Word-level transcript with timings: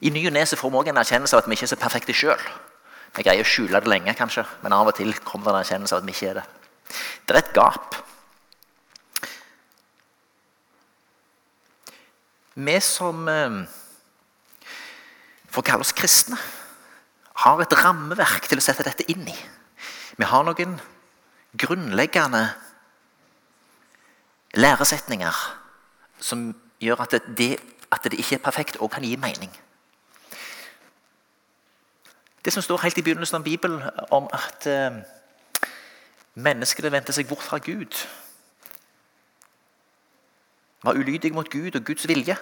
I 0.00 0.10
ny 0.12 0.22
og 0.28 0.32
ne 0.32 0.44
får 0.48 0.70
vi 0.72 0.80
òg 0.80 0.90
en 0.92 1.00
erkjennelse 1.00 1.36
av 1.36 1.42
at 1.42 1.48
vi 1.50 1.58
ikke 1.58 1.66
er 1.68 1.72
så 1.74 1.80
perfekte 1.80 2.16
sjøl. 2.16 2.44
Vi 3.16 3.24
greier 3.26 3.44
å 3.44 3.48
skjule 3.48 3.80
det 3.82 3.90
lenge, 3.90 4.14
kanskje, 4.16 4.46
men 4.62 4.72
av 4.72 4.88
og 4.88 4.96
til 4.96 5.12
kommer 5.26 5.50
det 5.50 5.52
en 5.52 5.64
erkjennelse 5.64 5.96
av 5.96 6.02
at 6.02 6.08
vi 6.08 6.14
ikke 6.14 6.30
er 6.30 6.40
det. 6.40 6.46
Det 7.26 7.34
er 7.34 7.40
et 7.40 7.52
gap. 7.56 7.98
Vi 12.60 12.78
som 12.84 13.28
eh, 13.30 13.60
får 15.50 15.66
kalle 15.66 15.86
oss 15.86 15.94
kristne, 15.96 16.38
har 17.44 17.60
et 17.62 17.76
rammeverk 17.78 18.48
til 18.48 18.60
å 18.60 18.64
sette 18.64 18.84
dette 18.84 19.06
inn 19.12 19.24
i. 19.28 19.36
Vi 20.20 20.28
har 20.28 20.44
noen 20.44 20.76
grunnleggende 21.60 22.42
læresetninger 24.58 25.36
som 26.20 26.50
gjør 26.82 27.04
at 27.06 27.16
det, 27.36 27.54
at 27.90 28.04
det 28.04 28.20
ikke 28.20 28.38
er 28.38 28.44
perfekt, 28.44 28.80
og 28.80 28.92
kan 28.92 29.04
gi 29.06 29.16
mening. 29.20 29.50
Det 32.44 32.52
som 32.52 32.62
står 32.62 32.82
helt 32.82 32.98
i 32.98 33.02
begynnelsen 33.02 33.36
av 33.36 33.44
Bibelen 33.44 33.82
om 34.10 34.28
at 34.32 34.66
eh, 34.66 35.02
menneskene 36.34 36.92
vendte 36.92 37.12
seg 37.12 37.28
bort 37.28 37.44
fra 37.44 37.58
Gud, 37.58 37.98
var 40.82 40.96
ulydige 40.96 41.36
mot 41.36 41.50
Gud 41.50 41.76
og 41.76 41.84
Guds 41.84 42.08
vilje, 42.08 42.36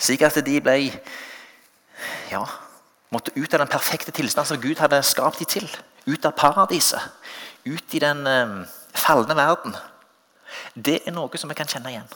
slik 0.00 0.24
at 0.24 0.40
de 0.46 0.60
ble 0.64 0.76
ja, 2.32 2.42
måtte 3.12 3.34
ut 3.36 3.54
av 3.54 3.60
den 3.60 3.72
perfekte 3.72 4.14
tilstand 4.16 4.48
som 4.48 4.60
Gud 4.60 4.80
hadde 4.80 5.02
skapt 5.04 5.42
dem 5.42 5.50
til. 5.50 5.68
Ut 6.06 6.24
av 6.24 6.32
paradiset. 6.32 7.12
Ut 7.68 7.94
i 7.94 8.00
den 8.02 8.26
eh, 8.26 8.58
falne 8.96 9.36
verden. 9.36 9.76
Det 10.74 11.02
er 11.06 11.12
noe 11.12 11.38
som 11.38 11.52
vi 11.52 11.58
kan 11.58 11.68
kjenne 11.68 11.92
igjen. 11.92 12.08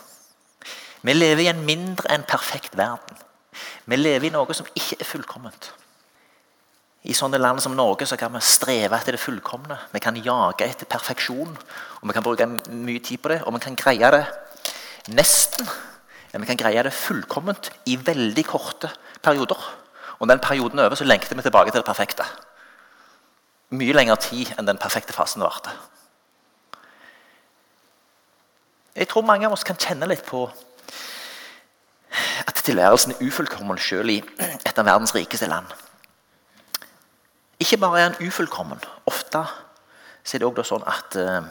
Vi 1.05 1.13
lever 1.13 1.45
i 1.45 1.51
en 1.53 1.65
mindre 1.69 2.09
enn 2.11 2.25
perfekt 2.27 2.75
verden. 2.77 3.21
Vi 3.85 3.97
lever 4.01 4.31
i 4.31 4.33
noe 4.35 4.57
som 4.57 4.67
ikke 4.75 4.97
er 5.01 5.09
fullkomment. 5.09 5.71
I 7.07 7.15
sånne 7.15 7.39
land 7.39 7.63
som 7.63 7.77
Norge 7.79 8.07
så 8.09 8.17
kan 8.19 8.33
vi 8.35 8.43
streve 8.43 8.99
etter 8.99 9.15
det 9.15 9.23
fullkomne. 9.23 9.77
Vi 9.93 10.03
kan 10.03 10.17
jage 10.19 10.67
etter 10.67 10.89
perfeksjon. 10.91 11.53
og 11.55 12.09
Vi 12.09 12.15
kan 12.17 12.25
bruke 12.27 12.47
mye 12.47 12.99
tid 12.99 13.23
på 13.23 13.31
det, 13.31 13.43
og 13.47 13.55
vi 13.55 13.63
kan 13.63 13.79
greie 13.79 14.11
det 14.11 14.25
nesten. 15.15 15.69
Men 16.33 16.43
vi 16.43 16.51
kan 16.51 16.59
greie 16.59 16.83
det 16.83 16.93
fullkomment 16.93 17.71
i 17.87 17.95
veldig 17.97 18.45
korte 18.45 18.91
perioder. 19.23 19.61
Og 20.19 20.29
den 20.29 20.43
perioden 20.43 20.79
er 20.79 20.89
over, 20.89 20.99
så 20.99 21.07
lengter 21.07 21.37
vi 21.37 21.47
tilbake 21.47 21.71
til 21.71 21.81
det 21.81 21.87
perfekte. 21.87 22.27
Mye 23.71 23.95
lengre 23.95 24.17
tid 24.17 24.51
enn 24.59 24.67
den 24.67 24.79
perfekte 24.79 25.15
fasen 25.15 25.43
varte. 25.47 25.71
Jeg 28.97 29.09
tror 29.09 29.27
mange 29.29 29.47
av 29.47 29.53
oss 29.53 29.67
kan 29.67 29.79
kjenne 29.79 30.09
litt 30.09 30.25
på 30.27 30.47
at 32.47 32.63
tilværelsen 32.65 33.13
er 33.13 33.27
ufullkommen 33.29 33.79
selv 33.79 34.11
i 34.11 34.23
et 34.41 34.79
av 34.79 34.87
verdens 34.87 35.15
rikeste 35.15 35.47
land. 35.47 35.69
Ikke 37.59 37.79
bare 37.81 38.01
er 38.01 38.11
han 38.11 38.27
ufullkommen. 38.27 38.81
Ofte 39.07 39.45
er 40.35 40.43
det 40.43 40.49
også 40.49 40.65
sånn 40.75 40.85
at 40.91 41.17
eh, 41.21 41.45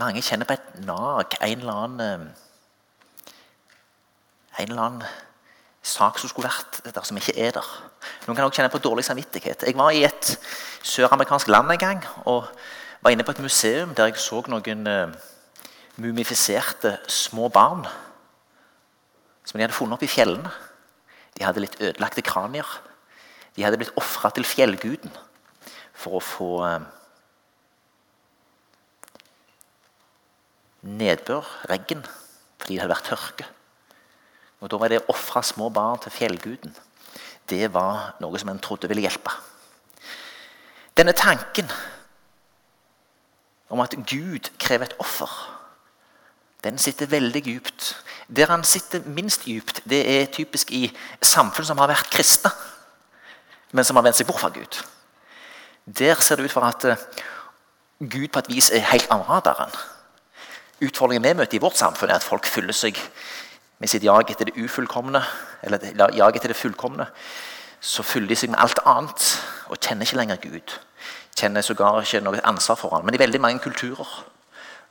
mange 0.00 0.22
kjenner 0.24 0.48
på 0.48 0.56
et 0.56 0.80
nag, 0.86 1.36
en 1.40 1.60
eller 1.60 1.82
annen 1.84 2.24
uh, 2.24 2.40
En 4.60 4.68
eller 4.68 4.82
annen 4.82 5.04
sak 5.82 6.18
som 6.20 6.28
skulle 6.28 6.50
vært 6.50 6.82
der, 6.84 7.02
som 7.02 7.16
ikke 7.16 7.32
er 7.40 7.54
der. 7.56 7.68
Noen 8.26 8.36
kan 8.36 8.44
også 8.44 8.60
kjenne 8.60 8.70
på 8.70 8.82
dårlig 8.84 9.04
samvittighet. 9.06 9.64
Jeg 9.66 9.76
var 9.76 9.90
i 9.90 10.04
et 10.04 10.34
søramerikansk 10.84 11.48
land 11.48 11.72
en 11.72 11.80
gang 11.80 12.02
og 12.28 12.50
var 13.02 13.10
inne 13.10 13.24
på 13.24 13.32
et 13.32 13.40
museum 13.42 13.94
der 13.96 14.10
jeg 14.10 14.20
så 14.20 14.42
noen 14.46 14.86
eh, 14.86 15.14
mumifiserte 15.96 16.98
små 17.08 17.48
barn 17.48 17.86
som 19.44 19.58
de 19.58 19.64
hadde 19.64 19.74
funnet 19.74 19.96
opp 19.96 20.04
i 20.06 20.10
fjellene. 20.12 20.52
De 21.36 21.44
hadde 21.46 21.62
litt 21.64 21.78
ødelagte 21.80 22.24
kranier. 22.24 22.68
De 23.56 23.64
hadde 23.64 23.78
blitt 23.80 23.96
ofra 24.00 24.30
til 24.32 24.46
fjellguden 24.48 25.12
for 25.92 26.18
å 26.18 26.24
få 26.24 26.50
eh, 26.66 26.86
nedbør, 30.82 31.48
regn, 31.70 32.06
fordi 32.58 32.76
det 32.76 32.82
hadde 32.82 32.94
vært 32.94 33.10
tørke. 33.12 33.50
Og 34.62 34.70
Da 34.70 34.78
var 34.78 34.92
det 34.92 35.02
å 35.02 35.10
ofre 35.12 35.42
små 35.46 35.68
barn 35.74 36.00
til 36.02 36.14
fjellguden 36.14 36.74
det 37.50 37.72
var 37.74 38.14
noe 38.22 38.38
som 38.38 38.52
en 38.52 38.60
trodde 38.62 38.88
ville 38.88 39.02
hjelpe. 39.04 39.32
Denne 40.96 41.14
tanken 41.16 41.68
om 43.72 43.80
at 43.82 43.96
Gud 44.08 44.52
krever 44.60 44.90
et 44.90 44.98
offer, 45.02 45.30
den 46.62 46.78
sitter 46.78 47.10
veldig 47.10 47.44
dypt 47.44 47.94
der 48.36 48.46
han 48.50 48.64
sitter 48.64 49.00
minst 49.06 49.46
dypt, 49.46 49.82
det 49.90 50.02
er 50.20 50.30
typisk 50.32 50.72
i 50.72 50.86
samfunn 51.22 51.66
som 51.68 51.80
har 51.82 51.90
vært 51.90 52.10
kristne, 52.12 52.50
men 53.72 53.84
som 53.84 53.96
har 53.96 54.06
vendt 54.06 54.16
seg 54.20 54.28
bort 54.28 54.40
fra 54.40 54.52
Gud. 54.54 54.78
Der 55.86 56.20
ser 56.20 56.36
det 56.36 56.46
ut 56.46 56.54
for 56.54 56.64
at 56.64 56.84
eh, 56.88 57.02
Gud 58.00 58.28
på 58.32 58.38
et 58.40 58.48
vis 58.48 58.70
er 58.70 58.86
helt 58.92 59.10
av 59.12 59.26
radaren. 59.28 59.72
Utfordringen 60.82 61.28
vi 61.28 61.34
møter 61.38 61.58
i 61.58 61.62
vårt 61.62 61.78
samfunn, 61.78 62.10
er 62.10 62.20
at 62.20 62.26
folk 62.26 62.46
fyller 62.46 62.74
seg 62.76 62.98
med 63.82 63.90
sitt 63.90 64.04
jag 64.06 64.30
etter 64.30 64.48
det 64.48 64.56
ufullkomne, 64.56 65.22
eller 65.62 66.14
jag 66.16 66.36
etter 66.36 66.52
det 66.52 66.58
fullkomne. 66.58 67.06
Så 67.80 68.04
fyller 68.06 68.30
de 68.30 68.38
seg 68.38 68.52
med 68.52 68.62
alt 68.62 68.78
annet 68.86 69.26
og 69.68 69.78
kjenner 69.82 70.06
ikke 70.06 70.20
lenger 70.20 70.40
Gud. 70.42 70.76
Kjenner 71.34 71.64
sågar 71.66 72.00
ikke 72.02 72.22
noe 72.22 72.42
ansvar 72.46 72.78
for 72.78 72.94
ham. 72.94 73.04
Men 73.04 73.16
i 73.16 73.20
veldig 73.22 73.40
mange 73.42 73.62
kulturer 73.62 74.08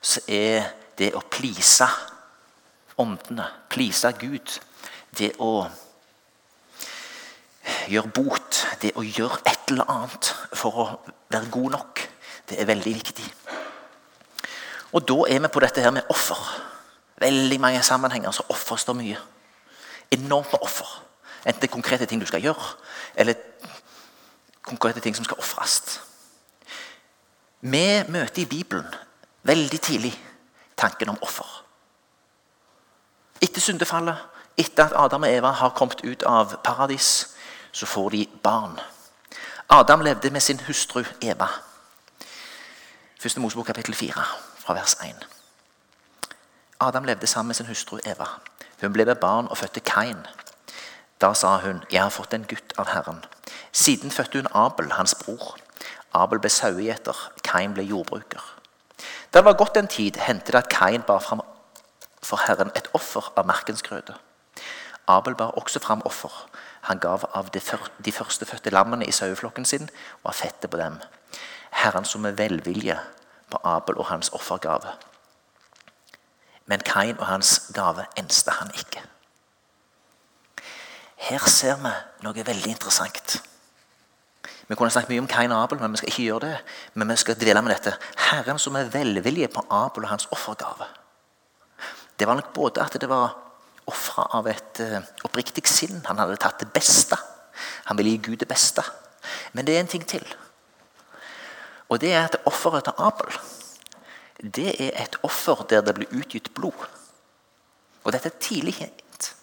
så 0.01 0.23
er 0.27 0.67
det 0.97 1.13
å 1.15 1.23
please 1.31 1.87
åndene, 3.01 3.45
please 3.69 4.11
Gud, 4.19 4.59
det 5.17 5.33
å 5.39 5.65
gjøre 7.91 8.13
bot, 8.15 8.65
det 8.81 8.93
å 8.97 9.03
gjøre 9.05 9.41
et 9.45 9.71
eller 9.71 9.89
annet 9.91 10.31
for 10.57 10.81
å 10.81 10.87
være 11.31 11.51
god 11.53 11.77
nok, 11.77 12.03
det 12.49 12.59
er 12.59 12.69
veldig 12.69 12.93
viktig. 12.93 13.27
Og 14.91 15.05
da 15.07 15.17
er 15.29 15.39
vi 15.39 15.51
på 15.51 15.63
dette 15.63 15.83
her 15.83 15.93
med 15.95 16.09
offer. 16.11 16.39
Veldig 17.21 17.59
mange 17.63 17.83
sammenhenger 17.83 18.33
så 18.35 18.43
ofres 18.49 18.83
det 18.87 18.95
mye. 18.97 19.19
Enormt 20.11 20.51
med 20.51 20.65
offer. 20.65 20.89
Enten 21.45 21.61
det 21.61 21.69
er 21.69 21.73
konkrete 21.73 22.05
ting 22.05 22.21
du 22.21 22.27
skal 22.27 22.43
gjøre, 22.43 22.65
eller 23.15 23.39
konkrete 24.61 24.99
ting 24.99 25.15
som 25.15 25.25
skal 25.25 25.39
ofres. 25.39 26.01
Vi 27.61 27.85
møter 28.09 28.41
i 28.41 28.49
Bibelen 28.49 28.89
veldig 29.47 29.79
tidlig 29.81 30.13
tanken 30.81 31.09
om 31.09 31.19
offer. 31.21 31.47
Etter 33.41 33.61
syndefallet, 33.61 34.17
etter 34.57 34.89
at 34.89 34.97
Adam 34.97 35.25
og 35.25 35.33
Eva 35.33 35.51
har 35.61 35.73
kommet 35.77 36.03
ut 36.05 36.23
av 36.27 36.57
paradis, 36.65 37.35
så 37.71 37.85
får 37.85 38.09
de 38.09 38.25
barn. 38.43 38.79
Adam 39.69 40.01
levde 40.01 40.29
med 40.29 40.41
sin 40.41 40.59
hustru 40.67 41.03
Eva. 41.21 41.47
Første 43.21 43.39
Mosebok 43.39 43.65
kapittel 43.65 43.95
4, 43.95 44.23
fra 44.57 44.73
vers 44.73 44.95
1. 45.03 45.27
Adam 46.79 47.03
levde 47.03 47.27
sammen 47.27 47.47
med 47.47 47.55
sin 47.55 47.65
hustru 47.65 47.99
Eva. 48.05 48.27
Hun 48.81 48.93
ble 48.93 49.05
med 49.05 49.15
barn 49.15 49.47
og 49.47 49.57
fødte 49.57 49.79
Kain. 49.79 50.25
Da 51.21 51.33
sa 51.33 51.57
hun, 51.57 51.83
'Jeg 51.91 52.01
har 52.01 52.09
fått 52.09 52.33
en 52.33 52.45
gutt 52.45 52.73
av 52.77 52.87
Herren.' 52.87 53.25
Siden 53.71 54.11
fødte 54.11 54.37
hun 54.37 54.47
Abel, 54.53 54.91
hans 54.91 55.15
bror. 55.15 55.57
Abel 56.13 56.39
ble 56.39 56.49
sauegjeter, 56.49 57.31
Kain 57.43 57.73
ble 57.73 57.83
jordbruker. 57.83 58.60
Det 59.33 59.45
var 59.45 59.53
gått 59.53 59.77
en 59.77 59.87
tid, 59.87 60.17
hendte 60.17 60.51
det 60.51 60.57
at 60.59 60.69
Kain 60.69 61.03
bar 61.07 61.19
fram 61.19 61.41
for 62.23 62.41
Herren 62.47 62.71
et 62.75 62.89
offer 62.93 63.31
av 63.35 63.47
merkens 63.47 63.81
grøde. 63.81 64.17
Abel 65.07 65.35
bar 65.35 65.55
også 65.59 65.79
fram 65.79 66.01
offer. 66.05 66.31
Han 66.81 66.99
gav 66.99 67.23
av 67.33 67.49
de 67.51 68.11
førstefødte 68.11 68.69
lammene 68.69 69.05
i 69.05 69.11
saueflokken 69.11 69.65
sin 69.65 69.89
og 70.23 70.33
av 70.33 70.37
fettet 70.37 70.69
på 70.71 70.77
dem. 70.77 70.99
Herren 71.71 72.05
så 72.05 72.19
med 72.19 72.37
velvilje 72.37 72.97
på 73.51 73.61
Abel 73.63 73.97
og 73.97 74.05
hans 74.05 74.29
offergave. 74.29 74.95
Men 76.65 76.83
Kain 76.85 77.19
og 77.19 77.25
hans 77.25 77.71
gave 77.73 78.05
enste 78.17 78.51
han 78.51 78.71
ikke. 78.75 79.03
Her 81.21 81.47
ser 81.47 81.79
vi 81.79 81.93
noe 82.25 82.45
veldig 82.45 82.75
interessant. 82.75 83.41
Vi 84.67 84.75
kunne 84.75 84.91
snakket 84.93 85.11
mye 85.11 85.23
om 85.23 85.29
Kain 85.29 85.51
og 85.51 85.63
Abel, 85.63 85.79
men 85.81 85.93
vi 85.93 86.01
skal 86.01 86.11
ikke 86.11 86.25
gjøre 86.25 86.45
det. 86.45 86.57
Men 86.93 87.11
vi 87.11 87.17
skal 87.19 87.37
dvele 87.39 87.61
med 87.65 87.73
dette. 87.75 87.95
Herren 88.29 88.59
som 88.61 88.75
er 88.79 88.91
velvilje 88.93 89.49
på 89.51 89.63
Abel 89.69 90.05
og 90.05 90.13
hans 90.13 90.27
offergave. 90.31 90.87
Det 92.19 92.27
var 92.27 92.37
nok 92.37 92.53
både 92.53 92.83
at 92.83 92.97
det 93.01 93.09
var 93.09 93.33
ofra 93.89 94.27
av 94.37 94.47
et 94.47 94.83
uh, 94.85 94.99
oppriktig 95.25 95.65
sinn. 95.67 96.03
Han 96.05 96.21
hadde 96.21 96.37
tatt 96.39 96.61
det 96.61 96.69
beste. 96.73 97.17
Han 97.89 97.97
ville 97.97 98.13
gi 98.13 98.21
Gud 98.29 98.43
det 98.43 98.49
beste. 98.49 98.85
Men 99.53 99.67
det 99.67 99.75
er 99.75 99.83
en 99.83 99.91
ting 99.91 100.05
til. 100.07 100.23
Og 101.89 101.99
det 101.99 102.13
er 102.13 102.29
at 102.29 102.39
offeret 102.45 102.85
til 102.87 103.01
Abel 103.01 103.41
det 104.41 104.73
er 104.81 105.03
et 105.03 105.15
offer 105.23 105.65
der 105.69 105.81
det 105.85 105.95
blir 105.95 106.13
utgitt 106.17 106.53
blod. 106.53 106.87
Og 108.03 108.13
dette 108.13 108.31
er 108.31 108.41
tidlig 108.41 108.73
hint 108.79 109.35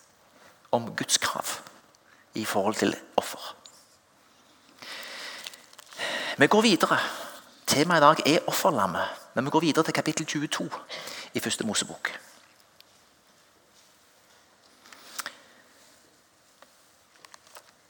om 0.75 0.91
Guds 0.97 1.19
krav 1.23 1.61
i 2.35 2.45
forhold 2.45 2.75
til 2.75 2.97
offer. 3.17 3.55
Vi 6.39 6.47
går 6.47 6.63
videre. 6.63 6.99
Temaet 7.67 7.99
i 7.99 8.05
dag 8.05 8.21
er 8.27 8.45
offerlammet. 8.47 9.07
Men 9.35 9.45
vi 9.45 9.51
går 9.51 9.61
videre 9.61 9.85
til 9.85 9.95
kapittel 9.95 10.27
22 10.27 10.71
i 11.35 11.41
første 11.41 11.67
Mosebok. 11.67 12.11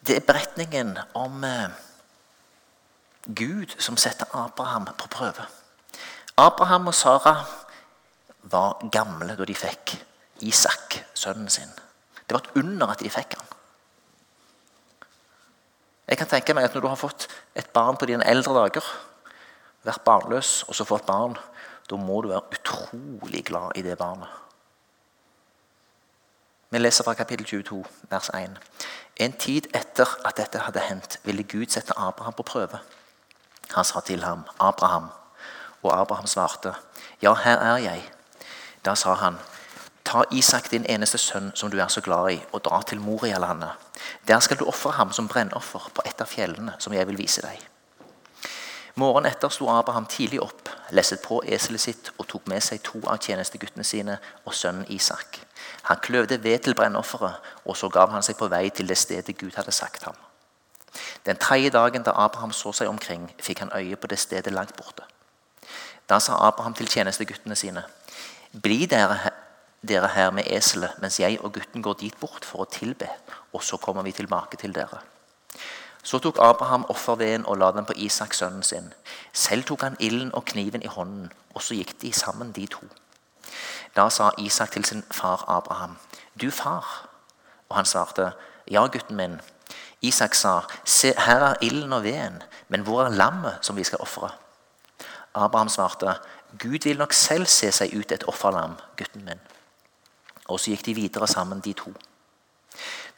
Det 0.06 0.16
er 0.16 0.24
beretningen 0.24 0.96
om 1.14 1.44
eh, 1.44 1.68
Gud 3.36 3.76
som 3.78 3.96
setter 3.96 4.24
Abraham 4.32 4.88
på 4.98 5.08
prøve. 5.08 5.44
Abraham 6.36 6.86
og 6.86 6.94
Sara 6.94 7.44
var 8.42 8.88
gamle 8.92 9.36
da 9.36 9.44
de 9.44 9.54
fikk 9.54 9.98
Isak, 10.40 11.02
sønnen 11.14 11.48
sin. 11.52 11.68
Det 12.24 12.32
var 12.32 12.40
et 12.40 12.64
under 12.64 12.86
at 12.86 13.04
de 13.04 13.10
fikk 13.10 13.36
han. 13.36 13.57
Jeg 16.08 16.18
kan 16.18 16.26
tenke 16.26 16.54
meg 16.54 16.64
at 16.64 16.74
Når 16.74 16.80
du 16.80 16.88
har 16.88 16.96
fått 16.96 17.28
et 17.54 17.70
barn 17.72 17.96
på 17.96 18.06
dine 18.06 18.26
eldre 18.26 18.54
dager, 18.54 18.84
vært 19.84 20.04
barnløs 20.04 20.64
og 20.68 20.74
så 20.74 20.84
fått 20.84 21.06
barn, 21.06 21.36
da 21.90 21.96
må 21.96 22.20
du 22.22 22.28
være 22.28 22.58
utrolig 22.58 23.44
glad 23.44 23.76
i 23.76 23.82
det 23.82 23.98
barnet. 23.98 24.28
Vi 26.70 26.78
leser 26.78 27.04
fra 27.04 27.14
kapittel 27.16 27.46
22, 27.46 27.84
vers 28.10 28.28
1. 28.34 28.58
En 29.24 29.32
tid 29.32 29.70
etter 29.74 30.10
at 30.24 30.36
dette 30.36 30.60
hadde 30.60 30.84
hendt, 30.84 31.16
ville 31.24 31.42
Gud 31.42 31.72
sette 31.72 31.96
Abraham 31.96 32.36
på 32.36 32.44
prøve. 32.44 32.80
Han 33.72 33.84
sa 33.84 34.00
til 34.00 34.24
ham, 34.24 34.44
'Abraham.' 34.60 35.08
Og 35.82 36.00
Abraham 36.00 36.26
svarte, 36.26 36.74
'Ja, 37.22 37.34
her 37.34 37.58
er 37.58 37.76
jeg.' 37.76 38.12
Da 38.84 38.94
sa 38.94 39.14
han, 39.14 39.38
'Ta 40.04 40.22
Isak, 40.32 40.70
din 40.70 40.86
eneste 40.88 41.18
sønn, 41.18 41.52
som 41.54 41.70
du 41.70 41.78
er 41.78 41.88
så 41.88 42.00
glad 42.00 42.30
i, 42.30 42.44
og 42.52 42.64
dra 42.64 42.82
til 42.82 43.00
Moria-landet. 43.00 43.70
Der 44.28 44.40
skal 44.40 44.58
du 44.58 44.64
ofre 44.64 44.92
ham 44.98 45.12
som 45.12 45.28
brennoffer 45.28 45.90
på 45.94 46.04
et 46.06 46.20
av 46.20 46.30
fjellene 46.30 46.76
som 46.78 46.92
jeg 46.92 47.06
vil 47.06 47.18
vise 47.18 47.42
deg.' 47.42 47.66
Morgenen 48.98 49.30
etter 49.30 49.52
sto 49.54 49.68
Abraham 49.70 50.06
tidlig 50.10 50.40
opp, 50.42 50.68
lesset 50.90 51.20
på 51.22 51.36
eselet 51.46 51.80
sitt 51.80 52.08
og 52.18 52.26
tok 52.26 52.48
med 52.50 52.64
seg 52.66 52.80
to 52.82 52.98
av 53.06 53.20
tjenesteguttene 53.22 53.84
sine 53.86 54.16
og 54.42 54.56
sønnen 54.58 54.88
Isak. 54.90 55.38
Han 55.86 56.00
kløvde 56.02 56.42
ved 56.42 56.58
til 56.58 56.74
brennofferet, 56.74 57.38
og 57.64 57.76
så 57.76 57.88
gav 57.94 58.10
han 58.10 58.26
seg 58.26 58.34
på 58.40 58.48
vei 58.50 58.64
til 58.74 58.90
det 58.90 58.98
stedet 58.98 59.38
Gud 59.38 59.54
hadde 59.54 59.72
sagt 59.72 60.08
ham. 60.08 60.18
Den 61.26 61.36
tredje 61.36 61.70
dagen 61.70 62.02
da 62.02 62.16
Abraham 62.16 62.52
så 62.52 62.72
seg 62.72 62.90
omkring, 62.90 63.30
fikk 63.38 63.62
han 63.62 63.72
øye 63.76 63.96
på 63.96 64.10
det 64.10 64.18
stedet 64.18 64.52
langt 64.52 64.74
borte. 64.76 65.06
Da 66.08 66.18
sa 66.18 66.40
Abraham 66.48 66.74
til 66.74 66.88
tjenesteguttene 66.88 67.56
sine.: 67.56 67.84
Bli 68.62 68.86
dere, 68.86 69.27
dere 69.82 70.08
her 70.08 70.30
med 70.30 70.44
eselet 70.46 70.98
mens 71.02 71.20
jeg 71.20 71.38
og 71.40 71.52
gutten 71.52 71.82
går 71.82 72.00
dit 72.00 72.16
bort 72.20 72.44
for 72.44 72.64
å 72.64 72.70
tilbe, 72.70 73.08
og 73.52 73.62
så 73.62 73.76
kommer 73.76 74.02
vi 74.02 74.12
tilbake 74.12 74.56
til 74.56 74.74
dere. 74.74 75.00
Så 76.02 76.18
tok 76.18 76.38
Abraham 76.40 76.86
offerveden 76.88 77.46
og 77.46 77.58
la 77.58 77.70
den 77.72 77.84
på 77.84 77.92
Isak, 77.96 78.34
sønnen 78.34 78.62
sin. 78.62 78.92
Selv 79.32 79.64
tok 79.64 79.82
han 79.82 79.96
ilden 80.00 80.30
og 80.34 80.44
kniven 80.44 80.82
i 80.82 80.90
hånden, 80.90 81.32
og 81.54 81.62
så 81.62 81.74
gikk 81.74 81.98
de 82.02 82.12
sammen, 82.12 82.52
de 82.52 82.66
to. 82.66 82.86
Da 83.96 84.08
sa 84.08 84.30
Isak 84.38 84.70
til 84.72 84.84
sin 84.84 85.04
far 85.10 85.44
Abraham, 85.48 85.98
'Du 86.40 86.50
far.' 86.50 87.08
Og 87.68 87.76
han 87.76 87.84
svarte, 87.84 88.32
'Ja, 88.70 88.86
gutten 88.86 89.16
min.' 89.16 89.40
Isak 90.02 90.34
sa, 90.34 90.60
'Se, 90.84 91.14
her 91.18 91.40
er 91.40 91.54
ilden 91.62 91.92
og 91.92 92.02
veden, 92.02 92.42
men 92.68 92.80
hvor 92.80 93.04
er 93.04 93.08
lammet 93.08 93.58
som 93.62 93.76
vi 93.76 93.84
skal 93.84 94.00
ofre?' 94.00 94.30
Abraham 95.34 95.68
svarte, 95.68 96.14
'Gud 96.58 96.84
vil 96.84 96.98
nok 96.98 97.12
selv 97.12 97.46
se 97.46 97.72
seg 97.72 97.96
ut 97.98 98.12
et 98.12 98.24
offerlam, 98.24 98.74
gutten 98.96 99.24
min.' 99.24 99.57
Og 100.48 100.60
så 100.60 100.72
gikk 100.72 100.86
de 100.86 100.94
videre 100.94 101.28
sammen, 101.28 101.60
de 101.60 101.72
to. 101.72 101.92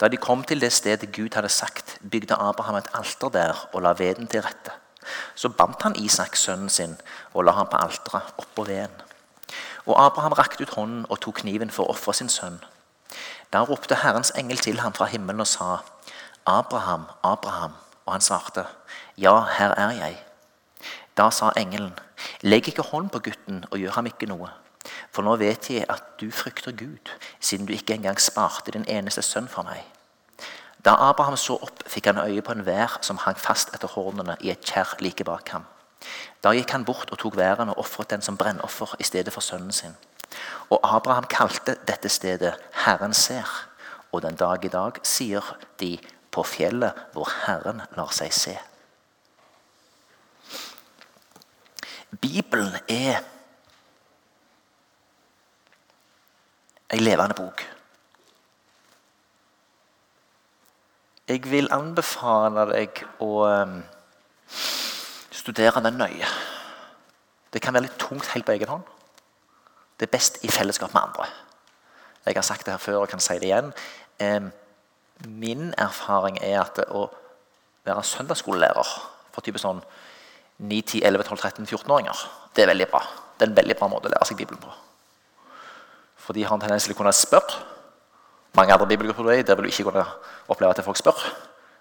Da 0.00 0.09
de 0.09 0.17
kom 0.17 0.43
til 0.44 0.61
det 0.61 0.73
stedet 0.73 1.12
Gud 1.17 1.35
hadde 1.35 1.49
sagt, 1.49 1.99
bygde 2.11 2.35
Abraham 2.35 2.79
et 2.81 2.88
alter 2.94 3.29
der 3.29 3.69
og 3.73 3.82
la 3.82 3.93
veden 3.99 4.27
til 4.27 4.43
rette. 4.43 4.73
Så 5.35 5.49
bandt 5.49 5.82
han 5.82 5.97
Isak, 5.97 6.37
sønnen 6.37 6.69
sin, 6.69 6.97
og 7.35 7.44
la 7.44 7.53
ham 7.53 7.69
på 7.71 7.77
alteret 7.77 8.35
oppå 8.38 8.65
veden. 8.65 9.03
Og 9.87 10.05
Abraham 10.05 10.32
rakte 10.32 10.62
ut 10.62 10.75
hånden 10.75 11.06
og 11.09 11.21
tok 11.21 11.41
kniven 11.43 11.71
for 11.71 11.85
å 11.85 11.94
ofre 11.94 12.15
sin 12.15 12.29
sønn. 12.29 12.61
Da 13.53 13.65
ropte 13.67 13.99
Herrens 14.03 14.33
engel 14.38 14.59
til 14.59 14.81
ham 14.81 14.93
fra 14.93 15.09
himmelen 15.11 15.41
og 15.41 15.47
sa, 15.47 15.79
'Abraham, 16.47 17.05
Abraham.' 17.23 17.79
Og 18.06 18.12
han 18.12 18.21
svarte, 18.21 18.67
'Ja, 19.19 19.44
her 19.59 19.71
er 19.71 19.91
jeg.' 19.91 20.25
Da 21.17 21.31
sa 21.31 21.50
engelen, 21.56 21.99
'Legg 22.43 22.69
ikke 22.69 22.83
hånd 22.83 23.11
på 23.11 23.19
gutten 23.19 23.65
og 23.71 23.79
gjør 23.79 23.91
ham 23.91 24.06
ikke 24.06 24.26
noe.' 24.26 24.60
For 25.12 25.23
nå 25.27 25.37
vet 25.41 25.71
jeg 25.71 25.87
at 25.88 26.15
du 26.21 26.31
frykter 26.31 26.73
Gud, 26.73 27.11
siden 27.41 27.67
du 27.67 27.73
ikke 27.73 27.94
engang 27.94 28.21
sparte 28.21 28.73
din 28.73 28.88
eneste 28.88 29.23
sønn 29.23 29.49
for 29.49 29.67
meg. 29.69 29.85
Da 30.85 30.94
Abraham 31.11 31.37
så 31.37 31.59
opp, 31.61 31.82
fikk 31.87 32.09
han 32.09 32.23
øye 32.23 32.43
på 32.43 32.55
en 32.56 32.65
vær 32.67 32.97
som 33.05 33.21
hang 33.21 33.37
fast 33.37 33.75
etter 33.77 33.91
hornene 33.93 34.38
i 34.41 34.53
et 34.53 34.65
kjerr 34.65 34.97
like 35.05 35.25
bak 35.29 35.53
ham. 35.53 35.67
Da 36.41 36.55
gikk 36.56 36.73
han 36.73 36.87
bort 36.88 37.11
og 37.12 37.21
tok 37.21 37.37
væren 37.37 37.69
og 37.69 37.82
ofret 37.82 38.11
den 38.11 38.25
som 38.25 38.38
brennoffer 38.41 38.94
i 38.99 39.05
stedet 39.05 39.32
for 39.32 39.44
sønnen 39.44 39.73
sin. 39.73 39.97
Og 40.71 40.81
Abraham 40.83 41.26
kalte 41.29 41.76
dette 41.87 42.09
stedet 42.09 42.55
Herren 42.87 43.15
ser. 43.15 43.49
Og 44.12 44.23
den 44.23 44.37
dag 44.41 44.65
i 44.65 44.73
dag 44.73 45.03
sier 45.05 45.44
de 45.81 45.99
på 46.33 46.43
fjellet 46.47 46.97
hvor 47.12 47.29
Herren 47.44 47.83
lar 47.97 48.15
seg 48.15 48.33
se. 48.33 48.56
Bibelen 52.21 52.75
er 52.88 53.21
ei 56.90 56.98
levende 56.98 57.37
bok. 57.38 57.62
Jeg 61.31 61.44
vil 61.46 61.70
anbefale 61.70 62.64
deg 62.72 63.04
å 63.22 63.31
um, 63.46 63.76
studere 65.31 65.82
den 65.84 66.00
nøye. 66.00 66.26
Det 67.54 67.62
kan 67.62 67.75
være 67.75 67.87
litt 67.87 68.00
tungt 68.02 68.26
helt 68.34 68.46
på 68.46 68.56
egen 68.56 68.72
hånd. 68.72 68.88
Det 69.98 70.08
er 70.08 70.16
best 70.16 70.40
i 70.42 70.50
fellesskap 70.50 70.94
med 70.94 71.02
andre. 71.02 71.28
Jeg 72.26 72.34
har 72.37 72.46
sagt 72.46 72.66
det 72.66 72.75
her 72.75 72.82
før 72.82 73.04
og 73.04 73.08
kan 73.12 73.22
si 73.22 73.38
det 73.38 73.50
igjen. 73.50 73.70
Min 75.28 75.70
erfaring 75.78 76.38
er 76.42 76.60
at 76.64 76.82
å 76.90 77.06
være 77.87 78.04
søndagsskolelærer 78.04 78.92
for 79.31 79.44
type 79.44 79.60
sånn 79.60 79.81
9, 80.60 80.82
10, 80.82 81.02
11, 81.06 81.25
12, 81.31 81.40
13, 81.40 81.66
14-åringer, 81.66 82.22
det 82.56 82.64
er 82.64 82.72
veldig 82.75 82.88
bra. 82.92 83.00
Det 83.38 83.46
er 83.46 83.52
en 83.52 83.56
veldig 83.56 83.76
bra 83.78 83.88
måte 83.88 84.10
å 84.10 84.12
lære 84.12 84.28
seg 84.28 84.40
Bibelen 84.40 84.60
på. 84.60 84.72
For 86.20 86.37
de 86.37 86.44
har 86.44 86.55
en 86.55 86.62
tendens 86.62 86.87
til 86.87 86.94
å 86.94 86.99
kunne 86.99 87.12
spørre. 87.17 87.61
Mange 88.58 88.75
andre 88.75 88.88
bibelgrupper 88.90 89.43
der 89.46 89.56
vil 89.56 89.69
du 89.69 89.70
ikke 89.70 89.87
kunne 89.88 90.05
oppleve 90.50 90.75
at 90.75 90.84
folk 90.84 90.99
spør. 90.99 91.20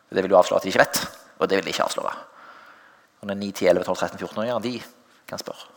Det 0.09 0.23
vil 0.23 0.31
du 0.31 0.37
avsløre 0.37 0.61
at 0.61 0.65
de 0.65 0.71
ikke 0.71 0.83
vet, 0.83 1.01
og 1.39 1.49
det 1.49 1.57
vil 1.57 1.65
de 1.65 1.73
ikke 1.73 1.85
avsløre. 1.85 2.13
9, 3.23 3.51
10, 3.51 3.67
11, 3.67 3.83
12, 3.83 3.97
13, 3.97 4.19
14-åringer 4.23 4.59
de 4.63 4.81
kan 5.27 5.41
spørre. 5.41 5.67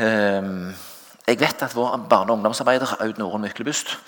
Um, 0.00 0.70
jeg 1.26 1.40
vet 1.40 1.62
at 1.62 1.74
vår 1.76 1.96
barne- 2.08 2.32
og 2.32 2.38
ungdomsarbeider 2.38 2.96
Aud 3.04 3.18
Norun 3.18 3.42
Myklebust 3.44 3.98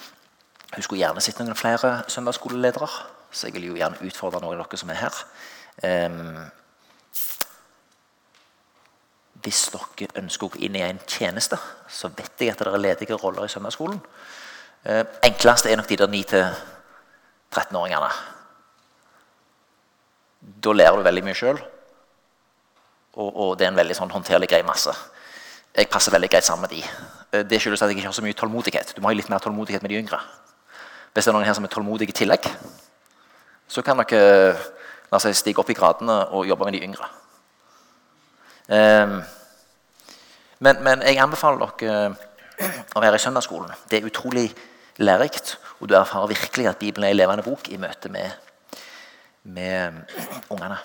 hun 0.74 0.82
skulle 0.82 1.02
gjerne 1.02 1.20
sett 1.20 1.40
noen 1.42 1.56
flere 1.58 1.98
søndagsskoleledere. 2.08 2.88
Så 3.32 3.46
jeg 3.46 3.54
vil 3.58 3.66
jo 3.68 3.76
gjerne 3.76 4.00
utfordre 4.08 4.40
noen 4.40 4.56
av 4.56 4.64
dere 4.64 4.80
som 4.80 4.92
er 4.92 5.02
her. 5.02 5.18
Hvis 9.42 9.64
dere 9.72 10.20
ønsker 10.20 10.46
å 10.46 10.52
gå 10.52 10.60
inn 10.62 10.76
i 10.78 10.84
en 10.86 11.00
tjeneste, 11.08 11.58
så 11.90 12.10
vet 12.14 12.38
jeg 12.38 12.52
at 12.52 12.60
det 12.62 12.70
er 12.70 12.82
ledige 12.82 13.18
roller 13.18 13.48
i 13.48 13.50
søndagsskolen. 13.50 13.98
Eh, 14.84 15.02
enklest 15.26 15.66
er 15.66 15.78
nok 15.78 15.88
de 15.90 15.98
der 15.98 16.10
9-13-åringene. 16.10 18.10
Da 20.62 20.74
lærer 20.74 20.98
du 20.98 21.06
veldig 21.06 21.24
mye 21.26 21.38
sjøl. 21.38 21.58
Og, 23.12 23.28
og, 23.28 23.50
det 23.58 23.66
er 23.66 23.72
en 23.72 23.80
veldig 23.80 23.96
sånn 23.98 24.14
håndterlig 24.14 24.48
grei 24.50 24.62
masse. 24.66 24.94
Jeg 25.74 25.90
passer 25.92 26.14
veldig 26.14 26.30
greit 26.32 26.46
sammen 26.46 26.68
med 26.68 26.76
de. 26.76 26.84
Eh, 27.32 27.42
det 27.48 27.60
skyldes 27.62 27.82
at 27.82 27.90
jeg 27.90 27.98
ikke 27.98 28.12
har 28.12 28.18
så 28.18 28.24
mye 28.24 28.38
tålmodighet. 28.38 28.94
Du 28.94 29.02
må 29.02 29.10
ha 29.10 29.16
litt 29.16 29.32
mer 29.32 29.42
tålmodighet 29.42 29.82
med 29.82 29.94
de 29.94 30.02
yngre. 30.04 30.20
Hvis 31.12 31.26
det 31.26 31.32
er 31.32 31.36
noen 31.36 31.48
her 31.48 31.58
som 31.58 31.66
er 31.66 31.72
tålmodige 31.72 32.14
i 32.14 32.20
tillegg, 32.22 32.46
så 33.68 33.82
kan 33.84 34.00
dere 34.00 34.54
la 35.12 35.18
seg 35.20 35.34
stige 35.36 35.60
opp 35.60 35.70
i 35.72 35.76
gradene 35.76 36.22
og 36.32 36.48
jobbe 36.48 36.68
med 36.68 36.78
de 36.78 36.86
yngre. 36.86 37.08
Um, 38.68 39.18
men, 40.58 40.82
men, 40.84 41.02
jeg 41.02 41.18
anbefaler 41.18 41.72
dere 41.80 42.70
å 42.94 43.02
være 43.02 43.18
i 43.18 43.22
søndagsskolen. 43.24 43.72
Det 43.90 43.98
er 43.98 44.06
utrolig 44.06 44.46
lærerikt, 45.02 45.56
og 45.80 45.90
du 45.90 45.96
erfarer 45.98 46.30
virkelig 46.30 46.68
at 46.70 46.78
Bibelen 46.78 47.08
er 47.08 47.16
en 47.16 47.18
levende 47.18 47.46
bok 47.46 47.68
i 47.72 47.80
møte 47.80 48.12
med 48.12 48.30
med 49.42 49.92
ungene. 50.50 50.76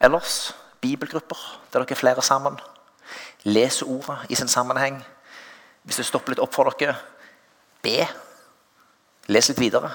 Ellers 0.00 0.56
bibelgrupper 0.80 1.60
der 1.72 1.82
dere 1.82 1.90
er 1.90 2.00
flere 2.00 2.22
sammen. 2.22 2.60
Leser 3.42 3.86
ordet 3.86 4.18
i 4.28 4.34
sin 4.34 4.48
sammenheng. 4.48 5.04
Hvis 5.82 5.96
det 5.96 6.06
stopper 6.06 6.32
litt 6.32 6.42
opp 6.42 6.54
for 6.54 6.70
dere, 6.70 6.94
be. 7.82 8.06
Les 9.28 9.48
litt 9.50 9.60
videre. 9.60 9.90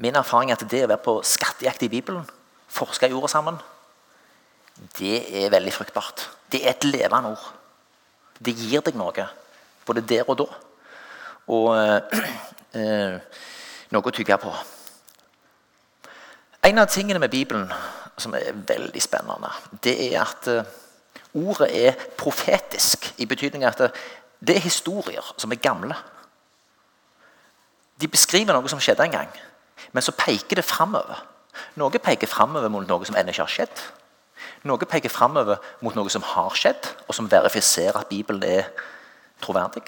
Min 0.00 0.16
erfaring 0.16 0.50
er 0.50 0.56
at 0.56 0.70
det 0.70 0.84
å 0.86 0.88
være 0.88 1.04
på 1.04 1.18
skattejakt 1.26 1.84
i 1.84 1.90
Bibelen, 1.92 2.24
forske 2.68 3.08
i 3.10 3.16
ordet 3.16 3.32
sammen, 3.32 3.58
det 4.98 5.24
er 5.42 5.50
veldig 5.50 5.74
fruktbart. 5.74 6.28
Det 6.52 6.62
er 6.64 6.76
et 6.76 6.86
levende 6.86 7.34
ord. 7.34 7.46
Det 8.38 8.54
gir 8.54 8.84
deg 8.86 8.96
noe, 8.96 9.26
både 9.84 10.04
der 10.06 10.28
og 10.30 10.38
da. 10.38 10.46
Og 11.50 11.70
eh, 11.74 12.26
eh, 12.78 13.40
noe 13.90 14.06
å 14.06 14.14
tygge 14.14 14.38
på. 14.40 14.52
En 16.68 16.78
av 16.78 16.90
tingene 16.92 17.20
med 17.20 17.32
Bibelen 17.32 17.66
som 18.18 18.34
er 18.38 18.54
veldig 18.54 19.02
spennende, 19.02 19.50
det 19.82 19.96
er 20.10 20.20
at 20.24 20.52
eh, 20.52 20.76
Ordet 21.36 21.68
er 21.76 21.98
profetisk 22.16 23.10
i 23.20 23.26
betydning 23.28 23.66
at 23.68 23.78
det, 23.82 23.88
det 24.40 24.54
er 24.56 24.64
historier 24.64 25.26
som 25.36 25.52
er 25.52 25.60
gamle. 25.60 25.94
De 28.00 28.08
beskriver 28.08 28.54
noe 28.54 28.70
som 28.70 28.80
skjedde 28.80 29.04
en 29.04 29.14
gang, 29.14 29.30
men 29.92 30.02
så 30.02 30.14
peker 30.14 30.60
det 30.60 30.64
framover. 30.64 31.24
Noe 31.78 31.98
peker 31.98 32.30
framover 32.30 32.70
mot 32.70 32.86
noe 32.86 33.06
som 33.06 33.16
ennå 33.18 33.34
ikke 33.34 33.46
har 33.46 33.54
skjedd. 33.54 33.80
Noe 34.68 34.86
peker 34.90 35.10
framover 35.10 35.58
mot 35.82 35.96
noe 35.98 36.10
som 36.10 36.22
har 36.22 36.54
skjedd, 36.54 36.92
og 37.08 37.14
som 37.14 37.30
verifiserer 37.30 37.98
at 37.98 38.10
Bibelen 38.10 38.42
er 38.46 38.70
troverdig. 39.42 39.82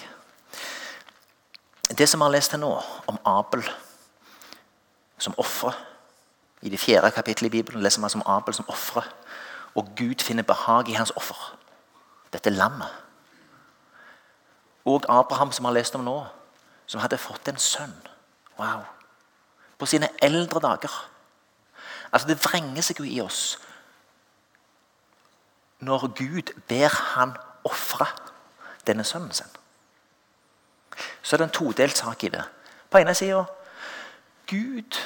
Det 1.90 2.09
som 2.09 2.21
vi 2.21 2.26
har 2.26 2.35
lest 2.35 2.55
til 2.55 2.62
nå, 2.62 2.71
om 3.07 3.19
Abel 3.26 3.64
som 5.21 5.35
ofre 5.37 5.75
I 6.62 6.69
det 6.69 6.79
fjerde 6.81 7.11
kapittelet 7.11 7.49
i 7.49 7.57
Bibelen 7.57 7.83
leser 7.83 8.02
vi 8.02 8.21
om 8.21 8.23
Abel 8.26 8.55
som 8.55 8.69
ofre. 8.69 9.02
Og 9.75 9.87
Gud 9.97 10.21
finner 10.21 10.43
behag 10.43 10.88
i 10.88 10.93
hans 10.93 11.12
offer. 11.17 11.57
Dette 12.33 12.50
lammet. 12.50 12.88
Og 14.85 15.05
Abraham, 15.09 15.52
som 15.52 15.64
vi 15.64 15.67
har 15.67 15.79
lest 15.79 15.95
om 15.95 16.05
nå, 16.05 16.19
som 16.91 17.01
hadde 17.01 17.21
fått 17.23 17.49
en 17.49 17.59
sønn. 17.61 17.95
Wow. 18.59 18.83
På 19.79 19.87
sine 19.87 20.09
eldre 20.23 20.61
dager. 20.61 20.95
Altså 22.11 22.29
Det 22.29 22.41
vrenger 22.43 22.83
seg 22.83 22.99
jo 22.99 23.07
i 23.07 23.21
oss 23.23 23.59
når 25.81 26.11
Gud 26.13 26.51
ber 26.69 26.93
han 27.15 27.31
ofre 27.65 28.05
denne 28.85 29.05
sønnen 29.07 29.33
sin. 29.33 29.49
Så 31.23 31.37
er 31.37 31.41
det 31.41 31.47
en 31.47 31.55
todelt 31.57 31.97
sak 31.97 32.25
i 32.25 32.29
det. 32.35 32.43
På 32.91 33.01
ene 33.01 33.15
sida 33.17 33.47
Gud 34.51 34.99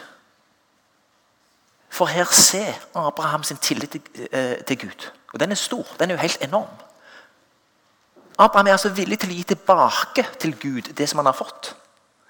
får 1.95 2.11
her 2.11 2.33
se 2.35 2.64
Abrahams 2.99 3.53
tillit 3.61 3.95
til, 3.95 4.03
eh, 4.33 4.64
til 4.67 4.81
Gud. 4.81 5.11
Og 5.33 5.41
den 5.41 5.50
er 5.50 5.61
stor. 5.61 5.87
Den 6.00 6.11
er 6.11 6.14
jo 6.14 6.21
helt 6.21 6.43
enorm. 6.43 6.75
Abraham 8.38 8.67
er 8.67 8.73
altså 8.73 8.88
villig 8.88 9.19
til 9.23 9.31
å 9.31 9.37
gi 9.37 9.45
tilbake 9.53 10.26
til 10.43 10.57
Gud 10.59 10.91
det 10.99 11.09
som 11.09 11.21
han 11.23 11.31
har 11.31 11.38
fått, 11.38 11.75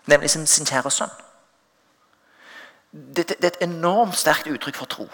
nemlig 0.06 0.30
sin, 0.30 0.46
sin 0.46 0.68
kjære 0.68 0.90
sønn. 0.92 1.14
Det, 2.92 3.28
det, 3.28 3.36
det, 3.40 3.44
er 3.44 3.56
et 3.56 3.64
enormt 3.68 4.16
sterkt 4.16 4.46
uttrykk 4.46 4.76
for 4.76 4.90
tro. 4.90 5.08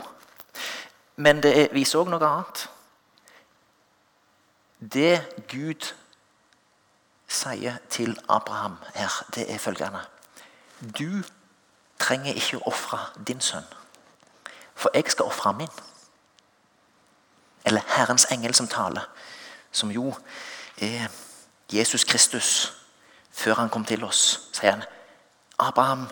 Men 1.17 1.43
det 1.43 1.71
viser 1.73 2.03
òg 2.03 2.11
noe 2.11 2.27
annet. 2.27 2.67
Det 4.81 5.45
Gud 5.49 5.93
sier 7.31 7.79
til 7.91 8.17
Abraham 8.29 8.77
her, 8.95 9.13
det 9.35 9.47
er 9.53 9.59
følgende 9.59 10.01
Du 10.81 11.23
trenger 12.01 12.35
ikke 12.35 12.59
å 12.59 12.71
ofre 12.73 12.99
din 13.29 13.41
sønn, 13.41 13.67
for 14.75 14.91
jeg 14.95 15.13
skal 15.13 15.29
ofre 15.29 15.53
min. 15.55 15.75
Eller 17.65 17.85
Herrens 17.95 18.27
engel 18.33 18.55
som 18.57 18.69
taler, 18.69 19.05
som 19.73 19.93
jo 19.93 20.15
er 20.81 21.09
Jesus 21.73 22.05
Kristus 22.05 22.73
før 23.31 23.55
han 23.55 23.69
kom 23.69 23.85
til 23.85 24.05
oss. 24.05 24.49
sier 24.53 24.71
han, 24.71 24.85
Abraham, 25.59 26.09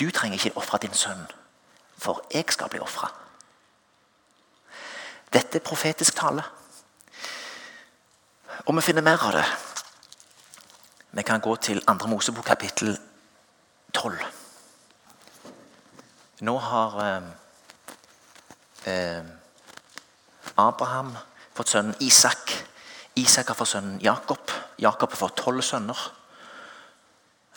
du 0.00 0.10
trenger 0.10 0.38
ikke 0.38 0.56
ofre 0.56 0.78
din 0.78 0.94
sønn, 0.94 1.26
for 1.98 2.22
jeg 2.34 2.44
skal 2.48 2.68
bli 2.68 2.80
ofra. 2.80 3.10
Dette 5.32 5.58
er 5.58 5.64
profetisk 5.64 6.16
tale. 6.16 6.42
Og 8.66 8.76
vi 8.76 8.80
finner 8.80 9.02
mer 9.02 9.22
av 9.22 9.32
det. 9.32 9.44
Vi 11.12 11.22
kan 11.22 11.40
gå 11.40 11.56
til 11.56 11.82
2. 11.86 12.06
Mosebok 12.06 12.44
kapittel 12.44 12.98
12. 13.94 14.18
Nå 16.40 16.58
har 16.58 16.98
eh, 17.04 17.22
eh, 18.86 19.24
Abraham 20.56 21.16
fått 21.54 21.68
sønnen 21.68 21.96
Isak. 22.00 22.67
Isak 23.18 23.50
har 23.50 23.58
fått 23.58 23.72
sønnen 23.74 23.98
Jakob. 24.04 24.52
Jakob 24.78 25.14
har 25.14 25.20
fått 25.26 25.40
tolv 25.40 25.64
sønner. 25.66 25.98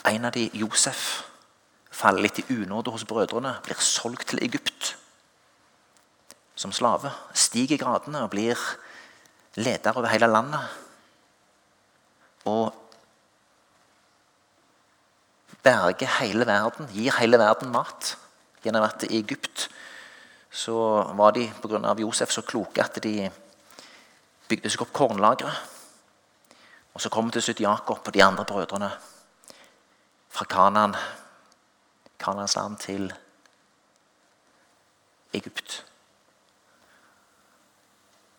En 0.09 0.25
av 0.25 0.33
dem, 0.33 0.49
Josef, 0.57 1.23
faller 1.93 2.25
litt 2.25 2.41
i 2.41 2.47
unåde 2.55 2.93
hos 2.93 3.05
brødrene. 3.05 3.57
Blir 3.65 3.81
solgt 3.85 4.31
til 4.31 4.41
Egypt 4.41 4.95
som 6.61 6.73
slave. 6.73 7.11
Stiger 7.37 7.79
gradene 7.81 8.23
og 8.25 8.31
blir 8.33 8.59
leder 9.59 9.97
over 9.97 10.09
hele 10.11 10.29
landet. 10.29 10.79
Og 12.49 12.73
berger 15.61 16.09
hele 16.19 16.47
verden, 16.49 16.89
gir 16.93 17.13
hele 17.19 17.37
verden 17.41 17.73
mat. 17.73 18.15
Gjennom 18.63 18.85
at 18.85 19.05
i 19.07 19.19
Egypt 19.19 19.67
så 20.51 20.75
var 21.17 21.33
de 21.37 21.47
pga. 21.61 21.95
Josef 22.01 22.33
så 22.33 22.43
kloke 22.45 22.83
at 22.83 22.97
de 23.03 23.29
bygde 24.51 24.71
seg 24.71 24.83
opp 24.83 24.93
kornlagre. 24.95 25.51
Og 26.91 27.01
så 27.01 27.09
kommer 27.09 27.31
til 27.31 27.43
slutt 27.45 27.63
Jakob 27.63 28.03
og 28.03 28.13
de 28.13 28.23
andre 28.23 28.45
brødrene 28.45 28.89
fra 30.31 30.45
Kanan, 30.45 30.95
Kanans 32.19 32.55
land 32.55 32.77
til 32.83 33.13
Egypt. 35.33 35.85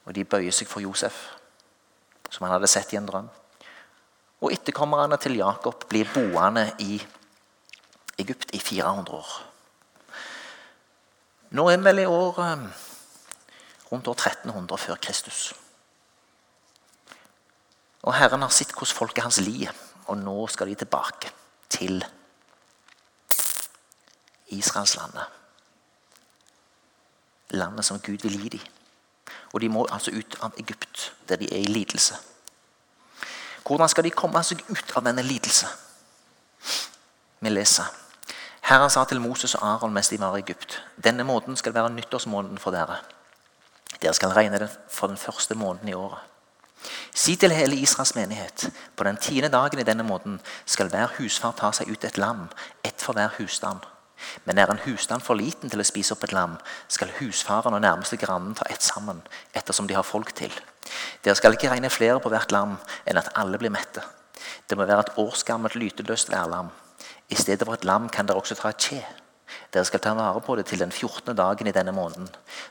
Og 0.05 0.15
de 0.15 0.25
bøyer 0.25 0.53
seg 0.53 0.69
for 0.69 0.85
Josef, 0.85 1.23
som 2.29 2.45
han 2.47 2.57
hadde 2.57 2.71
sett 2.71 2.93
i 2.93 2.99
en 3.01 3.09
drøm. 3.09 3.31
Og 4.43 4.53
etterkommerne 4.53 5.17
til 5.23 5.39
Jakob 5.39 5.87
blir 5.89 6.11
boende 6.13 6.67
i 6.83 6.99
Egypt 8.19 8.53
i 8.53 8.61
400 8.61 9.17
år. 9.17 9.33
Nå 11.53 11.69
er 11.69 11.77
vi 11.77 11.85
vel 11.85 12.03
i 12.03 12.09
år 12.09 12.39
eh, 12.43 12.69
rundt 13.93 14.09
år 14.09 14.17
1300 14.17 14.79
før 14.81 15.01
Kristus. 15.05 15.53
Og 18.03 18.15
Herren 18.15 18.43
har 18.43 18.51
sett 18.51 18.73
hvordan 18.75 18.97
folket 18.97 19.23
hans 19.23 19.41
lider, 19.41 19.75
og 20.11 20.19
nå 20.19 20.47
skal 20.51 20.69
de 20.69 20.75
tilbake 20.75 21.31
til 21.71 22.03
Israelslandet. 24.53 25.25
Landet 27.51 27.85
som 27.85 28.01
Gud 28.01 28.23
vil 28.23 28.41
gi 28.43 28.49
dem. 28.49 28.61
Og 29.53 29.61
de 29.61 29.69
må 29.69 29.87
altså 29.93 30.11
ut 30.11 30.37
av 30.43 30.57
Egypt, 30.59 31.13
der 31.29 31.37
de 31.37 31.49
er 31.53 31.63
i 31.63 31.71
lidelse. 31.71 32.17
Hvordan 33.67 33.89
skal 33.89 34.05
de 34.05 34.11
komme 34.11 34.43
seg 34.43 34.65
ut 34.69 34.97
av 34.97 35.05
denne 35.07 35.23
lidelse? 35.23 35.69
Vi 37.41 37.53
leser. 37.53 37.87
Herren 38.63 38.91
sa 38.91 39.05
til 39.05 39.21
Moses 39.21 39.55
og 39.55 39.67
Aron 39.67 39.95
mens 39.95 40.09
de 40.09 40.19
var 40.21 40.37
i 40.37 40.43
Egypt.: 40.43 40.81
Denne 41.05 41.25
måneden 41.25 41.57
skal 41.57 41.75
være 41.75 41.91
nyttårsmåneden 41.91 42.59
for 42.59 42.71
dere. 42.71 42.99
Dere 44.03 44.15
skal 44.15 44.35
regne 44.35 44.59
den 44.59 44.71
for 44.91 45.07
den 45.07 45.17
første 45.17 45.55
måneden 45.55 45.89
i 45.89 45.95
året. 45.95 46.32
Si 47.15 47.37
til 47.37 47.53
hele 47.53 47.77
Israels 47.77 48.15
menighet 48.15 48.71
på 48.97 49.05
den 49.05 49.17
tiende 49.17 49.49
dagen 49.53 49.79
i 49.79 49.87
denne 49.87 50.03
måneden 50.03 50.41
skal 50.67 50.89
hver 50.89 51.15
husfar 51.19 51.55
ta 51.57 51.73
seg 51.73 51.91
ut 51.93 52.05
et 52.05 52.19
lam, 52.19 52.49
ett 52.85 53.03
for 53.03 53.13
hver 53.13 53.35
husstand. 53.39 53.85
Men 54.45 54.59
er 54.59 54.71
en 54.71 54.83
husstand 54.85 55.23
for 55.23 55.39
liten 55.39 55.71
til 55.71 55.83
å 55.83 55.87
spise 55.87 56.15
opp 56.15 56.25
et 56.25 56.35
lam, 56.35 56.57
skal 56.89 57.13
husfaren 57.19 57.75
og 57.75 57.83
nærmeste 57.83 58.19
grannen 58.21 58.55
ta 58.59 58.67
ett 58.71 58.83
sammen, 58.83 59.23
ettersom 59.55 59.87
de 59.87 59.97
har 59.99 60.07
folk 60.07 60.35
til. 60.39 60.53
Dere 61.23 61.39
skal 61.39 61.57
ikke 61.57 61.71
regne 61.73 61.91
flere 61.91 62.21
på 62.23 62.31
hvert 62.33 62.55
lam 62.55 62.77
enn 63.07 63.19
at 63.21 63.33
alle 63.39 63.59
blir 63.59 63.75
mette. 63.75 64.03
Det 64.69 64.79
må 64.79 64.87
være 64.87 65.07
et 65.07 65.19
årsgammelt 65.19 65.77
lyteløst 65.79 66.31
værlam. 66.31 66.71
I 67.31 67.39
stedet 67.39 67.67
for 67.67 67.75
et 67.75 67.85
lam 67.89 68.09
kan 68.09 68.27
dere 68.27 68.41
også 68.41 68.59
ta 68.59 68.71
et 68.73 68.89
kje. 68.89 69.03
Dere 69.73 69.85
skal 69.89 70.01
ta 70.05 70.13
vare 70.17 70.41
på 70.41 70.57
det 70.57 70.67
til 70.69 70.83
den 70.83 70.93
14. 70.93 71.37
dagen 71.37 71.67
i 71.67 71.75
denne 71.75 71.93
måneden. 71.93 72.29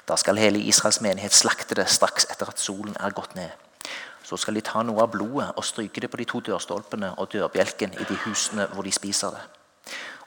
Da 0.07 0.15
skal 0.17 0.39
hele 0.41 0.59
Israels 0.59 1.01
menighet 1.01 1.33
slakte 1.33 1.77
det 1.77 1.89
straks 1.89 2.27
etter 2.29 2.49
at 2.49 2.59
solen 2.61 2.95
er 2.99 3.15
gått 3.15 3.35
ned. 3.35 3.51
Så 4.31 4.37
skal 4.39 4.55
de 4.55 4.61
ta 4.63 4.79
noe 4.87 5.03
av 5.03 5.09
blodet 5.11 5.49
og 5.59 5.65
stryke 5.67 5.99
det 5.99 6.07
på 6.07 6.15
de 6.21 6.25
to 6.29 6.39
dørstolpene 6.47 7.09
og 7.19 7.33
dørbjelken 7.33 7.97
i 7.99 8.05
de 8.07 8.15
husene 8.23 8.69
hvor 8.71 8.87
de 8.87 8.93
spiser 8.95 9.33
det. 9.35 9.41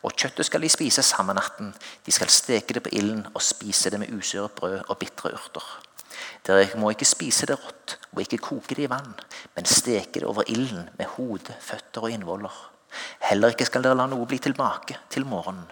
Og 0.04 0.12
kjøttet 0.12 0.44
skal 0.44 0.60
de 0.60 0.68
spise 0.68 1.00
samme 1.00 1.32
natten. 1.32 1.70
De 2.04 2.12
skal 2.12 2.28
steke 2.28 2.76
det 2.76 2.82
på 2.84 2.92
ilden 2.92 3.22
og 3.32 3.40
spise 3.40 3.88
det 3.88 4.02
med 4.02 4.12
usyret 4.12 4.52
brød 4.52 4.82
og 4.82 4.98
bitre 5.00 5.32
urter. 5.32 5.70
Dere 6.44 6.68
må 6.76 6.92
ikke 6.92 7.08
spise 7.08 7.48
det 7.48 7.56
rått 7.56 7.96
og 8.12 8.20
ikke 8.26 8.42
koke 8.44 8.76
det 8.76 8.84
i 8.84 8.90
vann, 8.92 9.16
men 9.56 9.64
steke 9.64 10.20
det 10.20 10.28
over 10.28 10.44
ilden 10.52 10.90
med 10.98 11.08
hode, 11.16 11.56
føtter 11.64 12.04
og 12.04 12.12
innvoller. 12.12 12.60
Heller 13.24 13.56
ikke 13.56 13.70
skal 13.70 13.88
dere 13.88 13.96
la 13.96 14.04
noe 14.12 14.28
bli 14.28 14.36
tilbake 14.38 15.00
til 15.08 15.24
morgenen. 15.24 15.64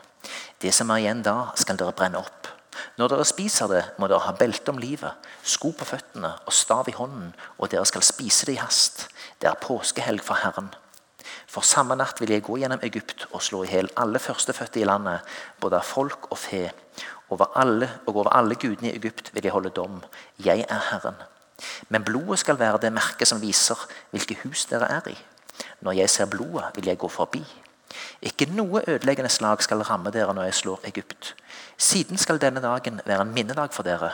Det 0.56 0.72
som 0.72 0.88
er 0.90 1.04
igjen 1.04 1.20
da, 1.20 1.52
skal 1.60 1.76
dere 1.76 1.92
brenne 1.92 2.24
opp. 2.24 2.48
Når 2.96 3.12
dere 3.12 3.24
spiser 3.28 3.68
det, 3.70 3.82
må 4.00 4.08
dere 4.08 4.24
ha 4.26 4.32
belte 4.36 4.72
om 4.72 4.80
livet, 4.80 5.28
sko 5.44 5.72
på 5.76 5.86
føttene 5.88 6.30
og 6.46 6.54
stav 6.56 6.88
i 6.88 6.96
hånden, 6.96 7.32
og 7.58 7.70
dere 7.72 7.84
skal 7.88 8.04
spise 8.04 8.48
det 8.48 8.56
i 8.56 8.62
hast. 8.62 9.06
Det 9.40 9.50
er 9.50 9.60
påskehelg 9.60 10.24
for 10.24 10.40
Herren. 10.40 10.70
For 11.52 11.64
samme 11.66 11.96
natt 11.98 12.20
vil 12.20 12.32
jeg 12.32 12.44
gå 12.46 12.56
gjennom 12.62 12.82
Egypt 12.86 13.26
og 13.30 13.42
slå 13.44 13.62
i 13.66 13.72
hjel 13.74 13.90
alle 14.00 14.20
førstefødte 14.22 14.80
i 14.80 14.86
landet, 14.88 15.20
både 15.60 15.80
av 15.80 15.86
folk 15.86 16.30
og 16.30 16.40
fe, 16.40 16.64
over 17.32 17.52
alle, 17.56 17.88
og 18.06 18.16
over 18.16 18.32
alle 18.36 18.56
gudene 18.60 18.90
i 18.90 18.96
Egypt 18.96 19.30
vil 19.34 19.44
jeg 19.46 19.54
holde 19.54 19.72
dom. 19.76 20.00
Jeg 20.44 20.64
er 20.68 20.88
Herren. 20.90 21.20
Men 21.88 22.04
blodet 22.04 22.40
skal 22.42 22.58
være 22.58 22.80
det 22.82 22.92
merket 22.92 23.28
som 23.28 23.40
viser 23.40 23.78
hvilke 24.10 24.36
hus 24.42 24.66
dere 24.70 24.88
er 24.90 25.12
i. 25.12 25.16
Når 25.84 26.00
jeg 26.00 26.10
ser 26.10 26.30
blodet, 26.30 26.72
vil 26.76 26.88
jeg 26.88 26.98
gå 26.98 27.08
forbi. 27.08 27.42
Ikke 28.22 28.46
noe 28.50 28.82
ødeleggende 28.86 29.30
slag 29.30 29.62
skal 29.62 29.82
ramme 29.82 30.10
dere 30.10 30.34
når 30.34 30.50
jeg 30.50 30.54
slår 30.54 30.86
Egypt. 30.90 31.34
Siden 31.76 32.18
skal 32.18 32.40
denne 32.40 32.62
dagen 32.62 33.00
være 33.06 33.22
en 33.22 33.34
minnedag 33.34 33.72
for 33.72 33.82
dere. 33.82 34.12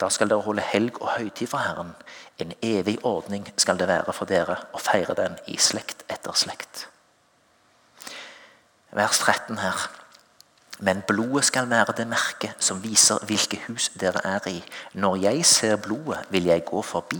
Da 0.00 0.08
skal 0.08 0.30
dere 0.30 0.44
holde 0.44 0.62
helg 0.62 1.00
og 1.02 1.10
høytid 1.16 1.46
for 1.46 1.58
Herren. 1.58 1.94
En 2.38 2.52
evig 2.62 2.98
ordning 3.02 3.48
skal 3.56 3.78
det 3.78 3.88
være 3.88 4.12
for 4.12 4.30
dere 4.30 4.60
å 4.72 4.82
feire 4.82 5.16
den 5.18 5.38
i 5.46 5.56
slekt 5.58 6.04
etter 6.08 6.36
slekt. 6.38 6.86
Vers 8.94 9.18
13 9.18 9.58
her. 9.58 9.88
Men 10.78 11.02
blodet 11.06 11.44
skal 11.44 11.70
være 11.70 11.96
det 11.96 12.06
merket 12.06 12.62
som 12.62 12.82
viser 12.82 13.18
hvilke 13.26 13.58
hus 13.66 13.90
dere 13.98 14.22
er 14.24 14.46
i. 14.48 14.62
Når 14.94 15.16
jeg 15.16 15.44
ser 15.46 15.76
blodet, 15.76 16.22
vil 16.30 16.46
jeg 16.46 16.64
gå 16.64 16.82
forbi. 16.82 17.18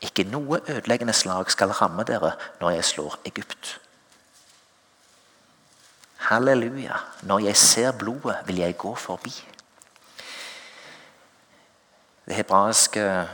Ikke 0.00 0.24
noe 0.24 0.60
ødeleggende 0.68 1.12
slag 1.12 1.50
skal 1.50 1.74
ramme 1.74 2.06
dere 2.06 2.36
når 2.60 2.78
jeg 2.78 2.84
slår 2.84 3.18
Egypt. 3.26 3.80
Halleluja. 6.28 6.96
Når 7.22 7.38
jeg 7.38 7.56
ser 7.56 7.92
blodet, 7.92 8.36
vil 8.46 8.56
jeg 8.56 8.76
gå 8.78 8.94
forbi. 8.94 9.32
Det 12.26 12.34
hebraiske 12.34 13.28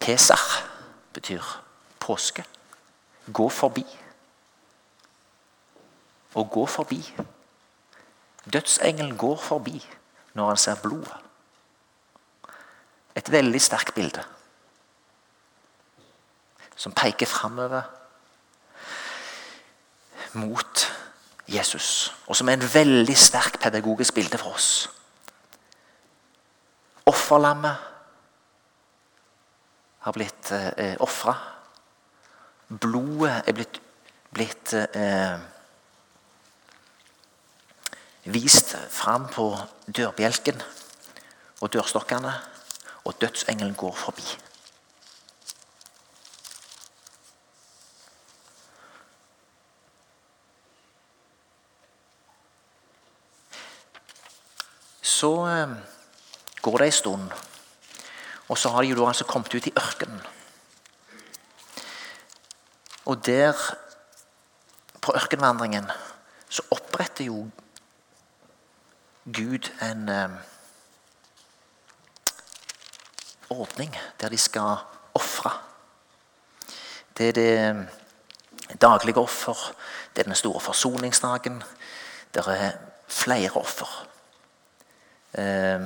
Pesach 0.00 0.62
betyr 1.12 1.42
påske. 1.98 2.44
Gå 3.32 3.48
forbi. 3.48 3.82
Å 6.34 6.44
gå 6.46 6.66
forbi. 6.66 7.00
Dødsengelen 8.46 9.16
går 9.18 9.36
forbi 9.42 9.82
når 10.38 10.52
han 10.52 10.62
ser 10.62 10.78
blodet. 10.82 11.16
Et 13.18 13.32
veldig 13.32 13.60
sterkt 13.62 13.94
bilde 13.94 14.22
som 16.76 16.94
peker 16.94 17.26
framover 17.26 17.82
mot 20.38 20.86
Jesus, 21.50 22.14
og 22.26 22.36
som 22.36 22.48
er 22.48 22.58
en 22.58 22.74
veldig 22.74 23.16
sterk 23.18 23.58
pedagogisk 23.62 24.14
bilde 24.14 24.38
for 24.38 24.54
oss. 24.54 24.88
Offerlammet 27.10 27.86
har 30.06 30.14
blitt 30.14 30.52
eh, 30.54 30.94
ofra. 31.02 31.34
Blodet 32.70 33.32
er 33.50 33.56
blitt, 33.56 33.80
blitt 34.30 34.74
eh, 34.78 35.40
vist 38.30 38.76
fram 38.94 39.26
på 39.32 39.50
dørbjelken 39.90 40.62
og 41.60 41.72
dørstokkene, 41.74 42.32
og 43.04 43.18
dødsengelen 43.20 43.74
går 43.74 43.96
forbi. 43.96 44.28
Så 55.20 55.46
eh, 55.46 55.68
går 56.62 56.78
det 56.78 56.86
en 56.86 56.92
stund, 56.92 57.32
og 58.48 58.58
så 58.58 58.68
har 58.68 58.82
de 58.82 58.88
jo 58.88 59.06
altså 59.06 59.24
kommet 59.28 59.54
ut 59.54 59.66
i 59.66 59.72
ørkenen. 59.76 60.20
Og 63.04 63.26
der, 63.26 63.52
på 65.00 65.12
ørkenvandringen, 65.14 65.90
så 66.48 66.62
oppretter 66.70 67.24
jo 67.24 67.50
Gud 69.24 69.68
en 69.82 70.08
eh, 70.08 70.30
ordning 73.50 73.96
der 74.20 74.28
de 74.28 74.38
skal 74.38 74.86
ofre. 75.14 75.52
Det 77.18 77.28
er 77.28 77.32
det 77.32 77.88
daglige 78.80 79.20
offer, 79.20 79.74
det 80.16 80.22
er 80.22 80.32
den 80.32 80.34
store 80.34 80.60
forsoningsdagen. 80.60 81.62
Det 82.34 82.46
er 82.46 82.72
flere 83.08 83.50
offer. 83.50 84.09
Eh, 85.38 85.82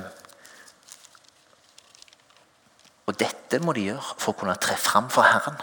og 3.05 3.19
dette 3.19 3.59
må 3.61 3.75
de 3.77 3.85
gjøre 3.91 4.15
for 4.17 4.33
å 4.33 4.39
kunne 4.39 4.55
tre 4.57 4.77
fram 4.81 5.11
for 5.13 5.27
Herren. 5.27 5.59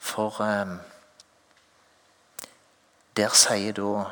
For 0.00 0.40
eh, 0.46 0.76
der 3.20 3.36
sier 3.36 3.76
da 3.76 4.06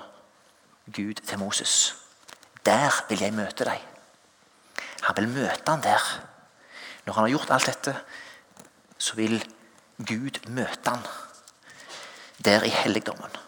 Gud 0.93 1.23
til 1.25 1.41
Moses. 1.41 1.95
Der 2.67 2.93
vil 3.09 3.25
jeg 3.25 3.37
møte 3.37 3.65
deg. 3.65 3.81
Han 5.07 5.17
vil 5.17 5.31
møte 5.33 5.71
han 5.71 5.85
der. 5.85 6.05
Når 7.07 7.15
han 7.15 7.25
har 7.25 7.33
gjort 7.33 7.53
alt 7.57 7.71
dette, 7.71 7.95
så 8.99 9.17
vil 9.17 9.41
Gud 9.99 10.43
møte 10.53 10.91
han 10.93 11.07
der 12.45 12.67
i 12.69 12.73
helligdommen. 12.73 13.48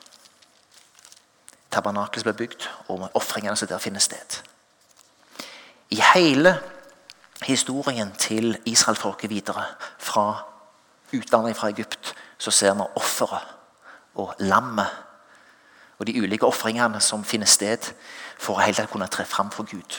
Tabernaklet 1.70 2.26
ble 2.26 2.34
bygd, 2.34 2.66
og 2.88 3.10
ofringene 3.14 3.56
som 3.56 3.68
der 3.68 3.78
finner 3.78 4.02
sted. 4.02 4.40
I 5.90 6.00
hele 6.14 6.56
historien 7.46 8.12
til 8.18 8.58
israelfolket 8.66 9.30
videre, 9.30 9.64
fra 9.98 10.42
utlandet 11.14 11.56
fra 11.56 11.70
Egypt, 11.70 12.14
så 12.38 12.50
ser 12.50 12.74
vi 12.74 12.86
offeret 12.96 13.56
og 14.14 14.34
lammet 14.38 14.90
og 16.00 16.06
de 16.06 16.20
ulike 16.22 16.46
ofringene 16.46 17.00
som 17.00 17.24
finner 17.24 17.46
sted 17.46 17.90
for 18.40 18.56
å 18.56 18.64
helt 18.64 18.80
kunne 18.88 19.08
tre 19.12 19.26
fram 19.28 19.50
for 19.52 19.68
Gud. 19.68 19.98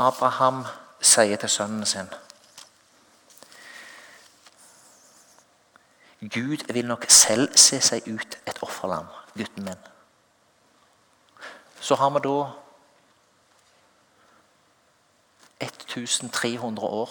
Abraham 0.00 0.64
sier 1.00 1.36
til 1.36 1.48
sønnen 1.48 1.86
sin 1.86 2.10
Gud 6.20 6.72
vil 6.72 6.86
nok 6.86 7.06
selv 7.08 7.56
se 7.56 7.80
seg 7.80 8.08
ut 8.12 8.36
et 8.46 8.58
offerlam, 8.62 9.06
gutten 9.36 9.64
min 9.64 9.88
så 11.80 11.94
har 11.94 12.10
vi 12.10 12.20
da 12.24 12.50
1300 15.60 16.86
år 16.86 17.10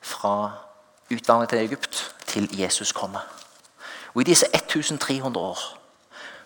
fra 0.00 0.52
utlandet 1.10 1.48
til 1.48 1.58
Egypt 1.58 2.14
til 2.26 2.58
Jesus 2.58 2.92
kommer. 2.92 3.20
Og 4.14 4.20
I 4.20 4.24
disse 4.24 4.46
1300 4.54 5.46
år 5.46 5.58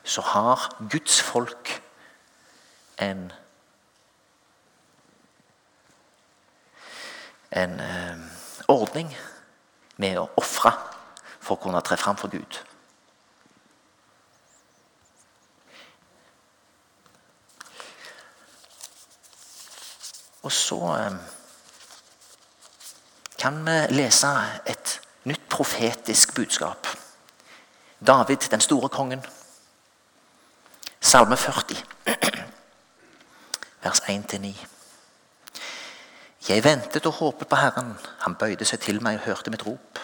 så 0.05 0.21
har 0.21 0.77
Guds 0.91 1.23
folk 1.23 1.83
en 3.03 3.33
en 7.63 7.81
eh, 7.81 8.17
ordning 8.69 9.11
med 9.97 10.19
å 10.19 10.29
ofre 10.41 10.73
for 11.41 11.57
å 11.57 11.63
kunne 11.63 11.83
tre 11.85 11.97
fram 12.01 12.19
for 12.21 12.33
Gud. 12.33 12.61
Og 20.43 20.53
så 20.53 20.81
eh, 20.97 21.21
kan 23.41 23.61
vi 23.65 23.77
lese 23.93 24.33
et 24.65 24.97
nytt 25.29 25.47
profetisk 25.53 26.35
budskap. 26.35 26.89
David, 28.01 28.49
den 28.51 28.61
store 28.65 28.89
kongen. 28.89 29.25
Salme 31.01 31.37
40, 31.37 31.77
vers 33.85 34.01
1-9. 34.09 34.80
Jeg 36.49 36.65
ventet 36.65 37.05
og 37.05 37.19
håpet 37.19 37.49
på 37.49 37.57
Herren. 37.61 37.91
Han 38.25 38.35
bøyde 38.41 38.65
seg 38.65 38.81
til 38.81 39.03
meg 39.05 39.19
og 39.19 39.27
hørte 39.27 39.53
mitt 39.53 39.67
rop. 39.67 39.99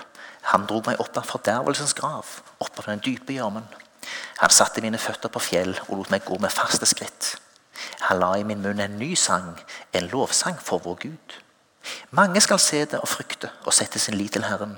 Han 0.52 0.66
dro 0.68 0.82
meg 0.84 1.00
opp 1.00 1.16
av 1.16 1.24
fordervelsens 1.24 1.94
grav, 1.96 2.28
opp 2.60 2.82
av 2.82 2.90
den 2.90 3.00
dype 3.00 3.32
gjørmen. 3.32 3.64
Han 4.42 4.52
satte 4.52 4.82
mine 4.84 5.00
føtter 5.00 5.32
på 5.32 5.40
fjell 5.40 5.72
og 5.86 5.94
lot 5.96 6.12
meg 6.12 6.26
gå 6.26 6.36
med 6.42 6.52
faste 6.52 6.86
skritt. 6.86 7.30
Han 8.10 8.20
la 8.20 8.34
i 8.36 8.44
min 8.44 8.60
munn 8.60 8.82
en 8.84 8.98
ny 9.00 9.14
sang, 9.16 9.54
en 9.96 10.10
lovsang 10.12 10.60
for 10.60 10.84
vår 10.84 10.98
Gud. 11.06 11.38
Mange 12.10 12.42
skal 12.44 12.60
se 12.60 12.82
det 12.84 13.00
og 13.00 13.08
frykte 13.08 13.50
og 13.64 13.72
sette 13.72 13.98
sin 14.02 14.18
lit 14.20 14.36
til 14.36 14.44
Herren. 14.44 14.76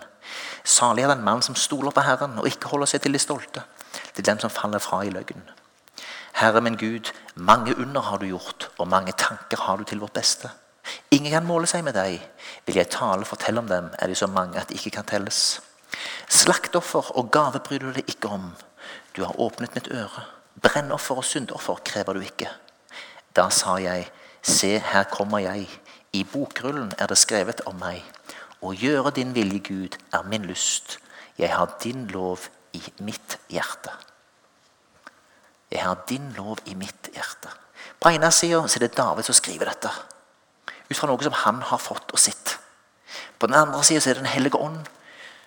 Salig 0.62 1.08
er 1.08 1.10
den 1.10 1.26
mann 1.26 1.42
som 1.42 1.58
stoler 1.58 1.90
på 1.90 2.06
Herren 2.06 2.38
og 2.38 2.46
ikke 2.46 2.70
holder 2.70 2.92
seg 2.92 3.02
til 3.02 3.18
de 3.18 3.22
stolte, 3.22 3.66
til 4.14 4.26
dem 4.30 4.38
som 4.38 4.54
faller 4.54 4.78
fra 4.84 5.02
i 5.02 5.10
løgn. 5.10 5.42
Herre 6.38 6.62
min 6.62 6.78
Gud, 6.78 7.10
mange 7.34 7.74
under 7.74 8.06
har 8.12 8.22
du 8.22 8.28
gjort, 8.30 8.70
og 8.78 8.88
mange 8.88 9.12
tanker 9.18 9.66
har 9.66 9.76
du 9.76 9.84
til 9.84 9.98
vårt 9.98 10.14
beste. 10.14 10.52
Ingen 11.18 11.34
kan 11.34 11.46
måle 11.48 11.66
seg 11.66 11.82
med 11.82 11.96
deg. 11.98 12.20
Vil 12.68 12.78
jeg 12.78 12.92
tale 12.94 13.24
og 13.24 13.30
fortelle 13.32 13.58
om 13.58 13.66
dem, 13.66 13.90
er 13.98 14.06
de 14.06 14.14
så 14.14 14.28
mange 14.30 14.60
at 14.60 14.70
de 14.70 14.78
ikke 14.78 14.94
kan 15.00 15.06
telles. 15.08 15.58
Slaktoffer 16.30 17.10
og 17.18 17.32
gave 17.34 17.58
bryr 17.64 17.82
du 17.82 17.90
deg 17.96 18.06
ikke 18.12 18.30
om. 18.30 18.52
Du 19.16 19.24
har 19.24 19.40
åpnet 19.40 19.74
mitt 19.74 19.88
øre. 19.90 20.28
Brennoffer 20.62 21.18
og 21.18 21.26
syndoffer 21.26 21.80
krever 21.84 22.14
du 22.14 22.22
ikke. 22.22 22.50
Da 23.34 23.48
sa 23.50 23.78
jeg, 23.82 24.06
se, 24.42 24.76
her 24.78 25.08
kommer 25.10 25.42
jeg. 25.42 25.66
I 26.14 26.22
bokrullen 26.24 26.92
er 26.98 27.10
det 27.10 27.18
skrevet 27.18 27.64
om 27.66 27.80
meg. 27.82 28.04
Å 28.62 28.70
gjøre 28.74 29.14
din 29.18 29.34
vilje, 29.34 29.58
Gud, 29.66 29.98
er 30.14 30.22
min 30.26 30.46
lyst. 30.46 31.00
Jeg 31.38 31.50
har 31.54 31.74
din 31.82 32.06
lov 32.14 32.46
i 32.74 32.82
mitt 33.02 33.38
hjerte. 33.50 33.94
Jeg 35.70 35.82
har 35.82 35.98
din 36.08 36.30
lov 36.36 36.62
i 36.66 36.74
mitt 36.78 37.10
hjerte. 37.14 37.50
På 37.98 38.14
ene 38.14 38.30
sida 38.34 38.62
er 38.62 38.86
det 38.86 38.96
David 38.96 39.26
som 39.26 39.36
skriver 39.36 39.70
dette. 39.70 39.92
Ut 40.88 40.96
fra 40.96 41.08
noe 41.10 41.22
som 41.22 41.36
han 41.44 41.60
har 41.70 41.80
fått 41.82 42.12
og 42.12 42.20
sett. 42.20 42.56
På 43.38 43.46
den 43.46 43.56
andre 43.58 43.82
sida 43.84 44.00
er 44.00 44.14
det 44.14 44.24
Den 44.24 44.32
hellige 44.32 44.58
ånd 44.58 44.88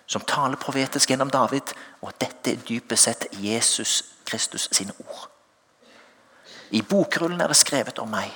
som 0.06 0.24
taler 0.26 0.56
profetisk 0.56 1.10
gjennom 1.10 1.30
David. 1.30 1.74
Og 2.02 2.12
dette 2.20 2.52
er 2.52 2.64
dypest 2.68 3.04
sett 3.04 3.26
Jesus 3.32 4.02
Kristus 4.26 4.68
sine 4.72 4.92
ord. 4.98 5.28
I 6.70 6.82
bokrullen 6.82 7.40
er 7.40 7.52
det 7.52 7.56
skrevet 7.56 7.98
om 7.98 8.08
meg. 8.08 8.32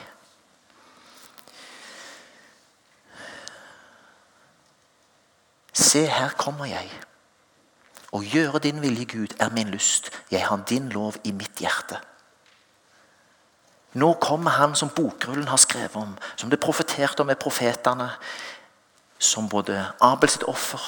Se, 5.72 6.06
her 6.06 6.32
kommer 6.36 6.68
jeg. 6.68 6.88
Å 8.12 8.22
gjøre 8.24 8.62
din 8.64 8.80
vilje, 8.80 9.04
Gud, 9.04 9.34
er 9.40 9.52
min 9.52 9.72
lyst. 9.72 10.10
Jeg 10.30 10.46
har 10.46 10.62
din 10.68 10.88
lov 10.92 11.18
i 11.24 11.32
mitt 11.36 11.60
hjerte. 11.60 12.00
Nå 13.96 14.12
kommer 14.20 14.50
han 14.50 14.74
som 14.76 14.92
bokrullen 14.92 15.48
har 15.48 15.56
skrevet 15.56 15.96
om, 15.96 16.16
som 16.36 16.50
det 16.52 16.60
profeterte 16.60 17.22
om 17.22 17.26
med 17.26 17.40
profetene, 17.40 18.10
som 19.18 19.48
både 19.48 19.86
Abel 20.04 20.28
sitt 20.28 20.44
offer, 20.44 20.82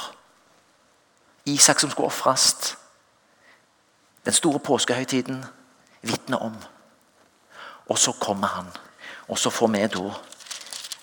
Isak 1.48 1.80
som 1.80 1.90
skulle 1.90 2.06
ofres, 2.06 2.76
den 4.24 4.32
store 4.32 4.60
påskehøytiden 4.60 5.44
vitner 6.02 6.36
om. 6.36 6.56
Og 7.88 7.98
så 7.98 8.12
kommer 8.12 8.46
han. 8.46 8.66
Og 9.28 9.38
så 9.38 9.50
får 9.50 9.68
vi 9.72 9.86
da 9.86 10.10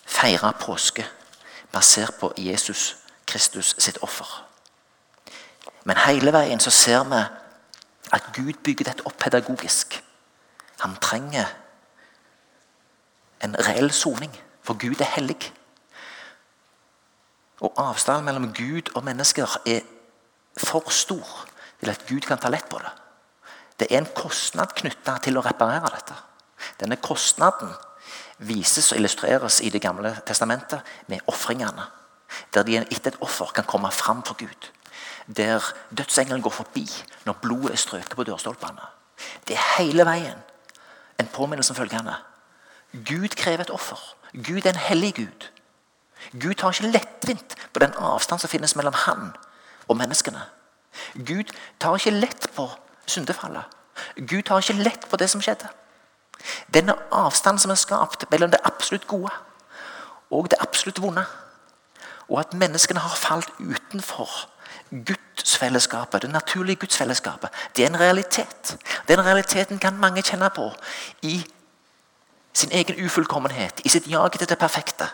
feire 0.05 0.53
påske 0.59 1.07
basert 1.73 2.19
på 2.19 2.33
Jesus 2.37 2.95
Kristus 3.25 3.75
sitt 3.77 3.97
offer. 4.01 4.45
Men 5.83 5.97
hele 6.05 6.33
veien 6.33 6.59
så 6.59 6.69
ser 6.69 7.03
vi 7.09 7.23
at 8.13 8.29
Gud 8.33 8.61
bygger 8.63 8.85
dette 8.85 9.05
opp 9.05 9.17
pedagogisk. 9.17 10.03
Han 10.79 10.95
trenger 11.01 11.49
en 13.43 13.55
reell 13.67 13.91
soning, 13.91 14.31
for 14.61 14.77
Gud 14.79 15.01
er 15.01 15.11
hellig. 15.15 15.53
Og 17.61 17.73
avstanden 17.77 18.25
mellom 18.25 18.53
Gud 18.53 18.91
og 18.95 19.03
mennesker 19.03 19.57
er 19.65 19.81
for 20.57 20.89
stor 20.89 21.47
til 21.79 21.89
at 21.89 22.05
Gud 22.07 22.27
kan 22.27 22.39
ta 22.39 22.49
lett 22.49 22.69
på 22.69 22.79
det. 22.79 22.91
Det 23.79 23.87
er 23.91 23.97
en 23.97 24.13
kostnad 24.15 24.71
knytta 24.75 25.17
til 25.23 25.37
å 25.37 25.43
reparere 25.43 25.91
dette. 25.91 26.15
Denne 26.79 26.95
kostnaden 27.03 27.73
vises 28.37 28.91
og 28.91 28.99
illustreres 28.99 29.61
i 29.61 29.69
Det 29.69 29.81
gamle 29.81 30.15
testamentet 30.25 30.81
med 31.07 31.19
ofringene. 31.27 31.87
Der 32.53 32.63
de 32.63 32.77
etter 32.77 33.13
et 33.13 33.21
offer 33.21 33.51
kan 33.53 33.63
komme 33.63 33.91
fram 33.91 34.23
for 34.23 34.35
Gud. 34.39 34.71
Der 35.27 35.63
dødsengelen 35.97 36.41
går 36.41 36.51
forbi 36.51 36.87
når 37.25 37.39
blodet 37.41 37.71
er 37.71 37.77
strøket 37.77 38.15
på 38.15 38.23
dørstolpene. 38.23 38.81
Det 39.47 39.55
er 39.55 39.77
hele 39.77 40.05
veien 40.05 40.39
en 41.19 41.27
påminnelse 41.27 41.71
om 41.71 41.75
følgende. 41.75 42.15
Gud 43.05 43.35
krever 43.35 43.65
et 43.65 43.73
offer. 43.73 43.99
Gud 44.33 44.65
er 44.65 44.69
en 44.69 44.83
hellig 44.87 45.13
Gud. 45.15 45.49
Gud 46.41 46.53
tar 46.53 46.71
ikke 46.71 46.91
lettvint 46.91 47.55
på 47.73 47.79
den 47.79 47.93
avstand 47.97 48.39
som 48.39 48.49
finnes 48.49 48.75
mellom 48.75 48.93
han 49.05 49.31
og 49.87 49.97
menneskene. 49.97 50.41
Gud 51.27 51.51
tar 51.79 51.95
ikke 51.95 52.15
lett 52.15 52.47
på 52.55 52.69
syndefallet. 53.05 53.63
Gud 54.15 54.43
tar 54.43 54.63
ikke 54.63 54.83
lett 54.83 55.09
på 55.09 55.17
det 55.17 55.29
som 55.29 55.41
skjedde. 55.41 55.67
Denne 56.73 56.95
avstanden 57.11 57.61
som 57.61 57.71
er 57.71 57.79
skapt 57.79 58.25
mellom 58.31 58.51
det 58.51 58.63
absolutt 58.63 59.07
gode 59.07 59.31
og 60.31 60.49
det 60.51 60.57
absolutt 60.59 61.01
vonde, 61.01 61.23
og 62.27 62.39
at 62.41 62.53
menneskene 62.57 62.99
har 62.99 63.15
falt 63.15 63.49
utenfor 63.59 64.29
gudsfellesskapet, 64.91 66.21
det 66.21 66.29
naturlige 66.29 66.75
gudsfellesskapet, 66.75 67.49
det 67.75 67.85
er 67.85 67.89
en 67.89 67.99
realitet. 67.99 68.77
Den 69.07 69.25
realiteten 69.25 69.79
kan 69.79 69.97
mange 69.97 70.21
kjenne 70.25 70.49
på 70.49 70.71
i 71.21 71.45
sin 72.55 72.71
egen 72.71 72.99
ufullkommenhet, 73.05 73.81
i 73.83 73.91
sitt 73.91 74.07
jag 74.07 74.35
etter 74.35 74.47
det 74.47 74.59
perfekte. 74.59 75.09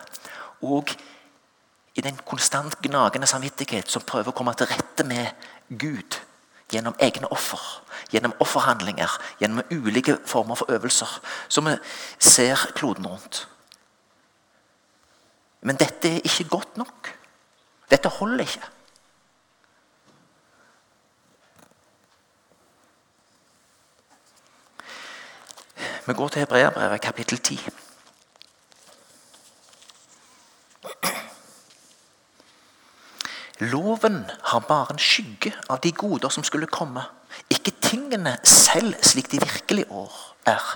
Og 0.62 0.94
i 1.98 2.02
den 2.02 2.20
konstant 2.26 2.78
gnagende 2.82 3.28
samvittighet 3.28 3.90
som 3.92 4.06
prøver 4.06 4.32
å 4.32 4.36
komme 4.38 4.54
til 4.56 4.70
rette 4.70 5.06
med 5.08 5.32
Gud 5.68 6.20
gjennom 6.72 6.96
egne 7.04 7.28
offer, 7.34 7.60
gjennom 8.14 8.36
offerhandlinger, 8.40 9.18
gjennom 9.42 9.66
ulike 9.72 10.20
former 10.26 10.56
for 10.56 10.72
øvelser, 10.72 11.18
som 11.50 11.68
vi 11.68 11.76
ser 12.20 12.62
kloden 12.78 13.10
rundt. 13.10 13.48
Men 15.62 15.78
dette 15.82 16.16
er 16.16 16.26
ikke 16.26 16.50
godt 16.50 16.78
nok. 16.78 17.12
Dette 17.92 18.10
holder 18.22 18.46
ikke. 18.46 18.70
Vi 26.06 26.14
går 26.14 26.28
til 26.28 26.40
Hebreabrevet 26.40 27.02
kapittel 27.02 27.38
10. 27.38 27.70
Loven 33.60 34.26
har 34.44 34.60
bare 34.60 34.96
en 34.96 35.00
skygge 35.00 35.54
av 35.70 35.78
de 35.84 35.92
goder 35.92 36.34
som 36.34 36.44
skulle 36.44 36.66
komme. 36.66 37.04
Ikke 37.54 37.76
tingene 37.82 38.38
selv 38.44 38.98
slik 39.06 39.30
de 39.32 39.44
virkelig 39.44 39.86
år 39.92 40.18
er. 40.50 40.74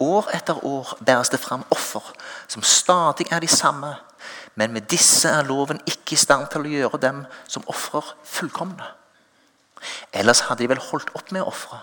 År 0.00 0.28
etter 0.36 0.60
år 0.64 0.98
bæres 1.06 1.32
det 1.32 1.40
fram 1.40 1.64
offer 1.70 2.12
som 2.46 2.62
stadig 2.62 3.32
er 3.32 3.40
de 3.40 3.48
samme. 3.48 3.94
Men 4.54 4.72
med 4.72 4.90
disse 4.92 5.28
er 5.28 5.48
loven 5.48 5.80
ikke 5.86 6.12
i 6.12 6.20
stand 6.20 6.50
til 6.52 6.68
å 6.68 6.76
gjøre 6.76 7.00
dem 7.00 7.24
som 7.48 7.64
ofrer, 7.66 8.12
fullkomne. 8.24 8.92
Ellers 10.12 10.44
hadde 10.50 10.66
de 10.66 10.68
vel 10.68 10.88
holdt 10.90 11.16
opp 11.16 11.32
med 11.32 11.40
å 11.40 11.48
ofre. 11.48 11.80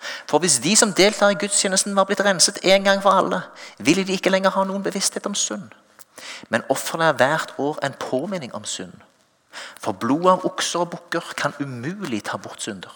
For 0.00 0.38
hvis 0.38 0.58
de 0.64 0.76
som 0.76 0.92
deltar 0.96 1.34
i 1.34 1.38
gudstjenesten, 1.40 1.96
var 1.96 2.08
blitt 2.08 2.22
renset 2.24 2.58
en 2.62 2.84
gang 2.84 3.02
for 3.02 3.10
alle, 3.10 3.42
ville 3.78 4.04
de 4.04 4.16
ikke 4.16 4.32
lenger 4.32 4.54
ha 4.54 4.64
noen 4.64 4.82
bevissthet 4.82 5.26
om 5.26 5.34
synd. 5.34 5.70
Men 6.48 6.64
ofrene 6.68 7.10
er 7.10 7.18
hvert 7.20 7.54
år 7.58 7.78
en 7.84 7.96
påminning 8.00 8.54
om 8.54 8.64
synd. 8.64 8.96
For 9.80 9.92
blodet 9.92 10.32
av 10.32 10.44
okser 10.46 10.84
og 10.84 10.92
bukker 10.94 11.32
kan 11.36 11.56
umulig 11.60 12.22
ta 12.24 12.38
bort 12.38 12.62
synder. 12.62 12.92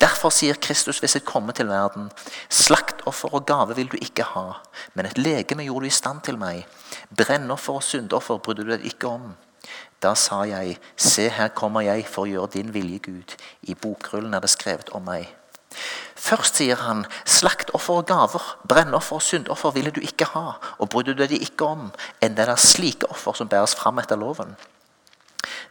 Derfor 0.00 0.32
sier 0.32 0.56
Kristus 0.56 1.02
ved 1.02 1.10
sitt 1.12 1.26
komme 1.28 1.52
til 1.52 1.68
verden.: 1.68 2.08
Slaktoffer 2.48 3.34
og 3.34 3.46
gave 3.46 3.76
vil 3.76 3.90
du 3.92 3.96
ikke 4.00 4.24
ha, 4.24 4.46
men 4.94 5.06
et 5.06 5.18
legeme 5.18 5.66
gjorde 5.66 5.84
du 5.84 5.86
i 5.86 5.98
stand 5.98 6.20
til 6.24 6.38
meg. 6.38 6.66
Brennoffer 7.16 7.74
og 7.74 7.82
syndoffer 7.82 8.38
brydde 8.38 8.64
du 8.64 8.70
deg 8.70 8.86
ikke 8.88 9.08
om. 9.08 9.34
Da 10.02 10.14
sa 10.14 10.42
jeg, 10.48 10.78
se 10.96 11.28
her 11.28 11.48
kommer 11.48 11.84
jeg 11.84 12.06
for 12.08 12.24
å 12.24 12.30
gjøre 12.30 12.52
din 12.54 12.72
vilje, 12.74 12.98
Gud. 13.04 13.36
I 13.62 13.74
bokrullen 13.74 14.34
er 14.34 14.40
det 14.40 14.50
skrevet 14.50 14.88
om 14.96 15.04
meg. 15.04 15.28
Først 16.20 16.58
sier 16.58 16.76
han, 16.82 17.04
slaktoffer 17.24 18.02
og 18.02 18.06
gaver, 18.10 18.44
brennoffer 18.68 19.20
og 19.20 19.24
syndoffer 19.24 19.72
ville 19.74 19.92
du 19.94 20.00
ikke 20.04 20.28
ha, 20.34 20.58
og 20.78 20.90
brydde 20.92 21.14
du 21.16 21.24
deg 21.24 21.42
ikke 21.46 21.68
om, 21.68 21.88
enn 22.20 22.36
det 22.36 22.48
er 22.48 22.60
slike 22.60 23.08
offer 23.10 23.38
som 23.38 23.48
bæres 23.48 23.76
fram 23.78 23.98
etter 24.02 24.18
loven. 24.20 24.56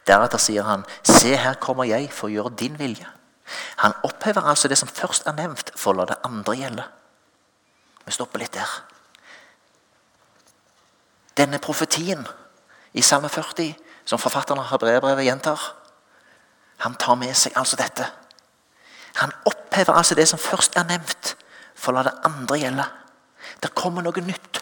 Deretter 0.08 0.40
sier 0.42 0.66
han, 0.66 0.86
se 1.06 1.36
her 1.36 1.60
kommer 1.62 1.86
jeg 1.88 2.08
for 2.12 2.28
å 2.28 2.34
gjøre 2.34 2.56
din 2.58 2.78
vilje. 2.80 3.06
Han 3.82 3.94
opphever 4.06 4.46
altså 4.46 4.68
det 4.68 4.78
som 4.78 4.88
først 4.88 5.26
er 5.28 5.36
nevnt, 5.36 5.72
for 5.76 5.92
å 5.92 6.00
la 6.00 6.08
det 6.10 6.18
andre 6.26 6.56
gjelde. 6.56 6.86
Vi 8.06 8.16
stopper 8.16 8.42
litt 8.42 8.56
der. 8.56 8.70
Denne 11.38 11.60
profetien 11.62 12.24
i 12.92 13.02
Salme 13.06 13.30
40, 13.30 13.76
som 14.04 14.18
forfatteren 14.18 14.62
av 14.64 14.80
brevbrevet 14.82 15.28
gjentar, 15.28 15.60
han 16.80 16.96
tar 16.98 17.18
med 17.20 17.36
seg 17.36 17.54
altså 17.60 17.78
dette. 17.78 18.08
Han 19.14 19.32
opphever 19.44 19.96
altså 19.96 20.14
det 20.14 20.28
som 20.28 20.38
først 20.38 20.76
er 20.76 20.86
nevnt, 20.88 21.34
for 21.74 21.92
å 21.92 21.98
la 21.98 22.06
det 22.08 22.16
andre 22.28 22.58
gjelde. 22.60 22.86
Det 23.62 23.74
kommer 23.74 24.04
noe 24.04 24.24
nytt. 24.24 24.60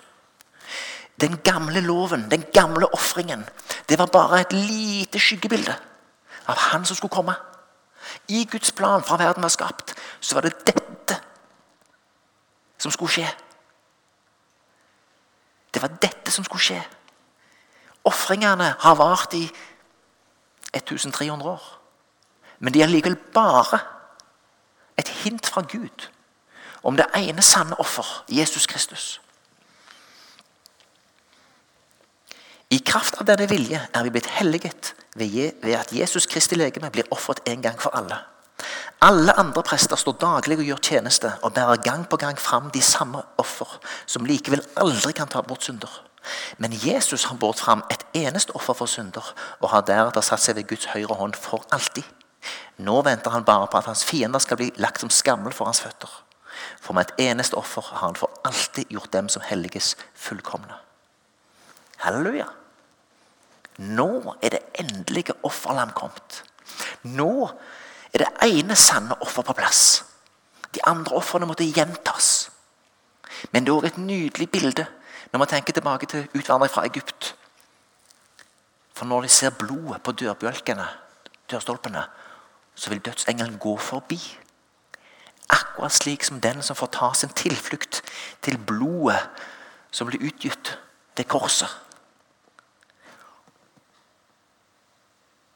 Den 1.18 1.40
gamle 1.44 1.80
loven, 1.82 2.28
den 2.30 2.44
gamle 2.54 2.86
ofringen, 2.94 3.42
det 3.88 3.98
var 3.98 4.06
bare 4.06 4.40
et 4.40 4.52
lite 4.54 5.18
skyggebilde 5.18 5.74
av 6.48 6.60
han 6.70 6.84
som 6.86 6.96
skulle 6.96 7.14
komme. 7.14 7.34
I 8.28 8.44
Guds 8.44 8.72
plan 8.72 9.02
fra 9.02 9.18
verden 9.18 9.42
var 9.42 9.52
skapt, 9.52 9.94
så 10.20 10.34
var 10.34 10.46
det 10.46 10.54
dette 10.66 11.18
som 12.78 12.94
skulle 12.94 13.10
skje. 13.10 13.26
Det 15.74 15.82
var 15.82 15.98
dette 16.00 16.30
som 16.30 16.46
skulle 16.46 16.62
skje. 16.62 16.78
Ofringene 18.08 18.70
har 18.78 18.96
vart 18.96 19.34
i 19.34 19.44
1300 20.72 21.50
år. 21.50 21.62
Men 22.58 22.72
de 22.72 22.82
er 22.82 22.90
likevel 22.90 23.18
bare 23.34 23.80
hint 25.24 25.46
fra 25.46 25.62
Gud 25.68 26.08
om 26.82 26.96
det 26.96 27.08
ene 27.16 27.42
sanne 27.42 27.76
offer, 27.80 28.06
Jesus 28.28 28.66
Kristus. 28.66 29.20
I 32.70 32.78
kraft 32.84 33.16
av 33.20 33.26
denne 33.28 33.48
vilje 33.48 33.80
er 33.80 34.04
vi 34.04 34.12
blitt 34.12 34.28
helliget 34.38 34.92
ved 35.16 35.74
at 35.74 35.92
Jesus 35.92 36.26
Kristi 36.28 36.58
legeme 36.58 36.90
blir 36.92 37.08
ofret 37.10 37.40
en 37.48 37.62
gang 37.64 37.80
for 37.80 37.96
alle. 37.96 38.18
Alle 39.00 39.32
andre 39.38 39.62
prester 39.62 39.96
står 39.96 40.18
daglig 40.20 40.58
og 40.58 40.66
gjør 40.66 40.82
tjeneste 40.82 41.30
og 41.42 41.54
bærer 41.54 41.80
gang 41.82 42.04
på 42.08 42.16
gang 42.16 42.38
fram 42.38 42.70
de 42.74 42.82
samme 42.82 43.22
offer, 43.38 43.78
som 44.06 44.26
likevel 44.26 44.64
aldri 44.76 45.12
kan 45.12 45.30
ta 45.30 45.40
bort 45.40 45.64
synder. 45.64 46.02
Men 46.58 46.74
Jesus 46.84 47.24
har 47.24 47.36
båret 47.36 47.60
fram 47.60 47.84
et 47.90 48.04
eneste 48.14 48.52
offer 48.58 48.74
for 48.74 48.90
synder 48.90 49.34
og 49.60 49.70
har 49.70 49.86
deretter 49.86 50.20
satt 50.20 50.42
seg 50.42 50.58
ved 50.58 50.68
Guds 50.68 50.90
høyre 50.92 51.14
hånd 51.14 51.38
for 51.38 51.64
alltid. 51.72 52.04
Nå 52.78 53.00
venter 53.02 53.30
han 53.34 53.44
bare 53.44 53.66
på 53.66 53.78
at 53.78 53.88
hans 53.90 54.04
fiender 54.06 54.38
skal 54.42 54.60
bli 54.60 54.70
lagt 54.76 55.02
som 55.02 55.10
skammel 55.10 55.52
for 55.52 55.66
hans 55.66 55.80
føtter. 55.82 56.10
For 56.80 56.94
med 56.94 57.08
et 57.08 57.30
eneste 57.30 57.58
offer 57.58 57.82
har 57.90 58.04
han 58.06 58.18
for 58.18 58.30
alltid 58.46 58.90
gjort 58.90 59.12
dem 59.12 59.28
som 59.28 59.42
helliges, 59.42 59.96
fullkomne. 60.14 60.78
Halleluja. 62.04 62.46
Nå 63.78 64.36
er 64.42 64.54
det 64.54 64.62
endelige 64.78 65.34
offerlam 65.46 65.90
kommet. 65.94 66.42
Nå 67.02 67.48
er 68.12 68.24
det 68.24 68.30
ene 68.46 68.76
sanne 68.76 69.18
offer 69.22 69.46
på 69.46 69.56
plass. 69.58 70.04
De 70.74 70.82
andre 70.86 71.16
ofrene 71.18 71.46
måtte 71.46 71.66
gjentas. 71.66 72.50
Men 73.52 73.64
det 73.64 73.72
er 73.72 73.78
òg 73.78 73.90
et 73.90 74.00
nydelig 74.02 74.48
bilde 74.50 74.86
når 75.30 75.42
man 75.42 75.50
tenker 75.50 75.76
tilbake 75.76 76.08
til 76.10 76.26
utvandring 76.34 76.72
fra 76.72 76.86
Egypt. 76.88 77.34
For 78.94 79.06
når 79.06 79.26
de 79.26 79.30
ser 79.30 79.54
blodet 79.54 80.00
på 80.02 80.12
dørbjølkene, 80.12 80.86
dørstolpene, 81.50 82.02
så 82.78 82.90
vil 82.90 82.98
dødsengelen 82.98 83.58
gå 83.58 83.76
forbi. 83.76 84.38
Akkurat 85.48 85.92
slik 85.92 86.24
som 86.24 86.40
den 86.40 86.62
som 86.62 86.76
får 86.76 86.86
ta 86.86 87.14
sin 87.14 87.28
tilflukt 87.28 88.02
til 88.42 88.58
blodet 88.58 89.18
som 89.90 90.06
blir 90.06 90.22
utgitt 90.22 90.78
til 91.16 91.24
korset. 91.24 91.68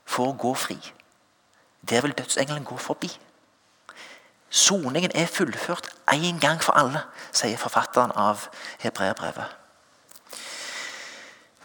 For 0.04 0.32
å 0.32 0.36
gå 0.38 0.54
fri. 0.58 0.78
Der 1.88 2.02
vil 2.02 2.18
dødsengelen 2.18 2.64
gå 2.64 2.76
forbi. 2.76 3.10
Soningen 4.50 5.14
er 5.14 5.26
fullført 5.26 5.88
én 6.12 6.40
gang 6.40 6.60
for 6.62 6.76
alle, 6.76 7.06
sier 7.32 7.56
forfatteren 7.56 8.12
av 8.12 8.48
hebreerbrevet. 8.82 9.61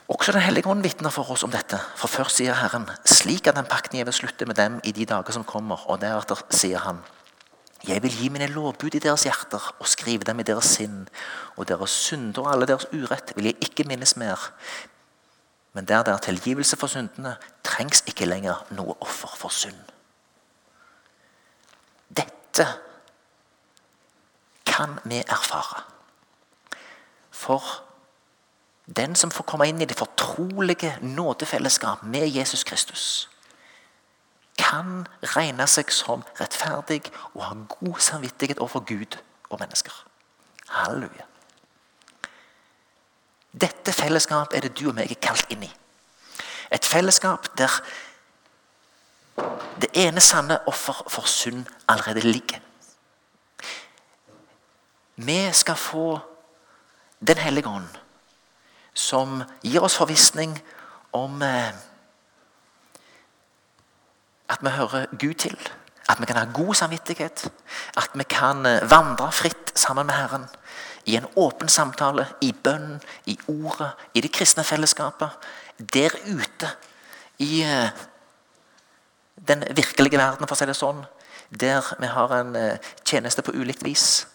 Også 0.07 0.31
Den 0.31 0.41
hellige 0.41 0.67
ånd 0.67 0.83
vitner 0.83 1.11
for 1.11 1.27
oss 1.31 1.43
om 1.43 1.51
dette. 1.51 1.79
For 1.99 2.07
først 2.07 2.39
sier 2.39 2.55
Herren 2.55 2.87
slik 3.05 3.47
at 3.47 3.55
den 3.55 3.67
pakten 3.67 3.99
jeg 3.99 4.07
vil 4.07 4.15
slutte 4.15 4.45
med 4.47 4.55
dem 4.55 4.79
i 4.83 4.91
de 4.95 5.05
dager 5.05 5.35
som 5.35 5.43
kommer. 5.43 5.83
Og 5.91 5.99
deretter 6.01 6.39
sier 6.49 6.79
han 6.79 7.03
jeg 7.85 8.01
vil 8.03 8.11
gi 8.11 8.29
mine 8.33 8.47
lovbud 8.49 8.95
i 8.97 8.99
deres 8.99 9.23
hjerter 9.27 9.63
og 9.79 9.87
skrive 9.87 10.25
dem 10.25 10.39
i 10.39 10.45
deres 10.47 10.65
sinn. 10.77 11.03
Og 11.55 11.67
deres 11.69 11.93
synder 11.93 12.41
og 12.41 12.53
alle 12.53 12.67
deres 12.67 12.87
urett 12.91 13.35
vil 13.35 13.51
jeg 13.51 13.59
ikke 13.61 13.85
minnes 13.87 14.15
mer. 14.17 14.49
Men 15.73 15.85
der 15.85 16.03
det 16.03 16.13
er 16.13 16.17
tilgivelse 16.25 16.75
for 16.75 16.87
syndene, 16.87 17.35
trengs 17.63 18.03
ikke 18.07 18.25
lenger 18.25 18.65
noe 18.71 18.95
offer 18.99 19.29
for 19.37 19.53
synd. 19.53 19.77
Dette 22.09 22.65
kan 24.65 24.97
vi 25.05 25.21
erfare. 25.21 25.83
For 27.31 27.86
den 28.95 29.15
som 29.15 29.31
får 29.31 29.43
komme 29.43 29.67
inn 29.67 29.81
i 29.81 29.85
det 29.85 29.97
fortrolige 29.97 30.97
nådefellesskap 31.01 32.03
med 32.03 32.27
Jesus 32.27 32.63
Kristus, 32.63 33.29
kan 34.57 35.07
regne 35.35 35.67
seg 35.69 35.91
som 35.93 36.23
rettferdig 36.39 37.03
og 37.35 37.43
ha 37.43 37.55
god 37.69 37.99
samvittighet 38.01 38.59
overfor 38.59 38.85
Gud 38.87 39.19
og 39.49 39.59
mennesker. 39.59 39.93
Halleluja. 40.67 41.27
Dette 43.51 43.93
fellesskap 43.93 44.53
er 44.53 44.65
det 44.65 44.75
du 44.79 44.87
og 44.89 44.95
meg 44.97 45.11
er 45.11 45.21
kalt 45.21 45.51
inn 45.53 45.65
i. 45.67 45.71
Et 46.71 46.85
fellesskap 46.85 47.47
der 47.57 47.71
det 49.81 49.91
ene 49.93 50.21
sanne 50.21 50.57
offer 50.67 51.03
for 51.09 51.29
synd 51.29 51.67
allerede 51.87 52.25
ligger. 52.25 52.59
Vi 55.15 55.51
skal 55.53 55.75
få 55.75 56.19
Den 57.27 57.37
hellige 57.37 57.67
ånd, 57.67 57.87
som 58.97 59.43
gir 59.61 59.83
oss 59.85 59.97
forvissning 59.99 60.55
om 61.13 61.41
eh, 61.45 61.69
at 64.49 64.63
vi 64.63 64.73
hører 64.73 65.05
Gud 65.19 65.33
til. 65.43 65.57
At 66.09 66.19
vi 66.19 66.25
kan 66.25 66.39
ha 66.39 66.47
god 66.53 66.73
samvittighet. 66.75 67.45
At 67.97 68.09
vi 68.15 68.23
kan 68.23 68.65
eh, 68.65 68.89
vandre 68.89 69.29
fritt 69.31 69.71
sammen 69.77 70.09
med 70.09 70.15
Herren. 70.15 70.47
I 71.05 71.15
en 71.15 71.29
åpen 71.35 71.69
samtale, 71.69 72.25
i 72.41 72.51
bønn, 72.51 72.97
i 73.25 73.37
ordet, 73.47 73.91
i 74.13 74.21
det 74.21 74.33
kristne 74.33 74.63
fellesskapet. 74.63 75.29
Der 75.93 76.17
ute 76.25 76.73
i 77.37 77.61
eh, 77.61 77.93
den 79.47 79.63
virkelige 79.77 80.17
verden, 80.17 80.47
for 80.47 80.57
å 80.57 80.59
si 80.59 80.65
det 80.65 80.79
sånn. 80.79 81.05
Der 81.53 81.85
vi 82.01 82.09
har 82.11 82.33
en 82.33 82.55
tjeneste 83.05 83.45
på 83.45 83.53
ulikt 83.53 83.85
vis. 83.85 84.25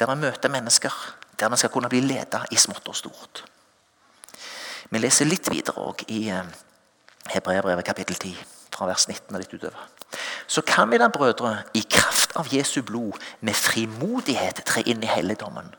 Der 0.00 0.08
vi 0.08 0.22
møter 0.24 0.50
mennesker. 0.50 0.94
Der 1.38 1.52
vi 1.52 1.60
skal 1.60 1.70
kunne 1.70 1.92
bli 1.92 2.00
ledet 2.00 2.48
i 2.50 2.58
smått 2.58 2.88
og 2.88 2.96
stort. 2.96 3.44
Vi 4.92 5.00
leser 5.00 5.24
litt 5.24 5.48
videre 5.48 5.80
òg 5.80 6.04
i 6.12 6.26
eh, 6.28 6.44
Hebreabrevet 7.32 7.86
kapittel 7.86 8.18
10, 8.18 8.36
fra 8.74 8.88
vers 8.90 9.06
19 9.08 9.32
og 9.32 9.40
litt 9.40 9.54
utover. 9.56 9.86
Så 10.46 10.60
kan 10.68 10.90
vi 10.92 10.98
da, 11.00 11.08
brødre, 11.08 11.62
i 11.72 11.80
kraft 11.88 12.34
av 12.36 12.50
Jesu 12.52 12.82
blod 12.84 13.16
med 13.40 13.56
frimodighet 13.56 14.60
tre 14.68 14.82
inn 14.84 15.00
i 15.00 15.08
helligdommen. 15.08 15.70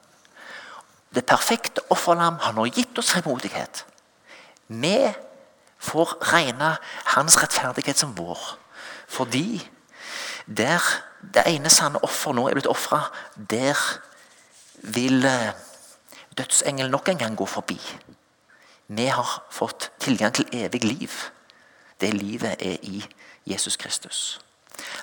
Det 1.13 1.27
perfekte 1.29 1.83
offerlam 1.93 2.39
har 2.41 2.55
nå 2.57 2.65
gitt 2.71 2.97
oss 2.97 3.11
frimodighet. 3.13 3.83
Vi 4.73 4.97
får 5.83 6.15
regne 6.31 6.71
hans 7.13 7.37
rettferdighet 7.37 8.01
som 8.01 8.15
vår. 8.17 8.41
Fordi 9.13 9.61
der 10.47 10.81
det 11.35 11.45
ene 11.53 11.69
sanne 11.69 12.01
offer 12.03 12.33
nå 12.33 12.47
er 12.49 12.57
blitt 12.57 12.71
ofra, 12.71 13.03
der 13.37 13.77
vil 14.81 15.21
eh, 15.29 15.53
dødsengelen 16.33 16.91
nok 16.91 17.13
en 17.13 17.21
gang 17.21 17.37
gå 17.37 17.45
forbi. 17.45 17.77
Vi 18.95 19.05
har 19.05 19.43
fått 19.49 19.91
tilgang 19.99 20.33
til 20.33 20.45
evig 20.53 20.83
liv. 20.83 21.11
Det 22.01 22.13
livet 22.13 22.55
er 22.59 22.77
i 22.81 23.05
Jesus 23.45 23.75
Kristus. 23.75 24.39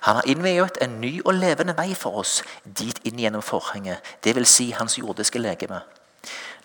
Han 0.00 0.14
har 0.14 0.26
innviet 0.26 0.78
en 0.82 1.00
ny 1.00 1.20
og 1.24 1.34
levende 1.34 1.74
vei 1.76 1.94
for 1.94 2.20
oss 2.22 2.40
dit 2.64 2.98
inn 3.04 3.18
gjennom 3.18 3.42
forhenget, 3.42 3.98
dvs. 4.24 4.48
Si 4.48 4.70
hans 4.76 4.98
jordiske 4.98 5.38
legeme. 5.38 5.80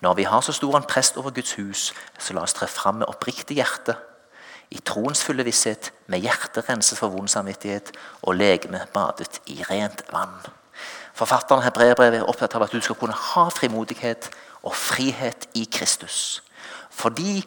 Når 0.02 0.14
vi 0.14 0.24
har 0.24 0.42
så 0.42 0.54
stor 0.54 0.78
en 0.78 0.88
prest 0.90 1.18
over 1.18 1.32
Guds 1.32 1.54
hus, 1.54 1.94
så 2.20 2.34
la 2.34 2.44
oss 2.44 2.54
tre 2.54 2.68
fram 2.68 3.02
med 3.02 3.10
oppriktig 3.10 3.58
hjerte, 3.58 3.96
i 4.70 4.82
troens 4.86 5.24
fulle 5.24 5.46
visshet, 5.46 5.94
med 6.08 6.26
hjertet 6.26 6.70
renset 6.70 6.98
for 6.98 7.14
vond 7.14 7.30
samvittighet 7.32 7.92
og 8.22 8.36
legeme 8.36 8.82
badet 8.94 9.40
i 9.46 9.64
rent 9.70 10.04
vann. 10.12 10.36
Forfatteren 11.16 11.64
Hebreerbrevet 11.64 12.20
er 12.20 12.30
opptatt 12.30 12.58
av 12.58 12.66
at 12.66 12.74
du 12.74 12.82
skal 12.82 12.98
kunne 13.00 13.16
ha 13.16 13.46
frimodighet 13.54 14.30
og 14.66 14.76
frihet 14.76 15.48
i 15.56 15.64
Kristus. 15.72 16.42
Fordi 16.96 17.42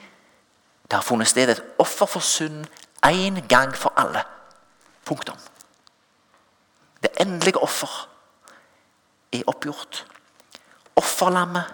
det 0.83 0.93
har 0.93 1.03
funnet 1.03 1.29
sted 1.29 1.51
et 1.51 1.65
offer 1.79 2.07
for 2.07 2.21
synd 2.21 2.67
én 3.07 3.41
gang 3.49 3.77
for 3.77 3.93
alle. 3.97 4.23
Punktum. 5.05 5.37
Det 7.03 7.11
endelige 7.21 7.63
offer 7.63 8.09
er 9.33 9.43
oppgjort. 9.47 10.07
Offerlammet 10.97 11.65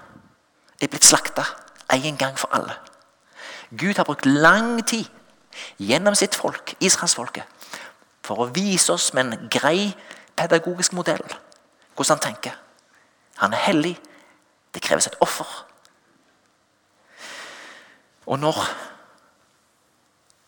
er 0.83 0.89
blitt 0.89 1.05
slakta 1.05 1.45
en 1.93 2.17
gang 2.17 2.39
for 2.39 2.49
alle. 2.53 2.75
Gud 3.79 3.95
har 3.97 4.05
brukt 4.05 4.27
lang 4.27 4.87
tid 4.87 5.05
gjennom 5.79 6.15
sitt 6.15 6.35
folk, 6.35 6.75
israelsfolket, 6.81 7.45
for 8.23 8.43
å 8.43 8.51
vise 8.55 8.93
oss 8.93 9.13
med 9.15 9.27
en 9.33 9.49
grei 9.51 9.95
pedagogisk 10.37 10.93
modell 10.93 11.25
hvordan 11.95 12.19
han 12.19 12.23
tenker. 12.23 12.59
Han 13.37 13.53
er 13.53 13.67
hellig. 13.67 13.95
Det 14.75 14.83
kreves 14.83 15.07
et 15.07 15.17
offer. 15.21 15.47
Og 18.27 18.39
når 18.41 18.61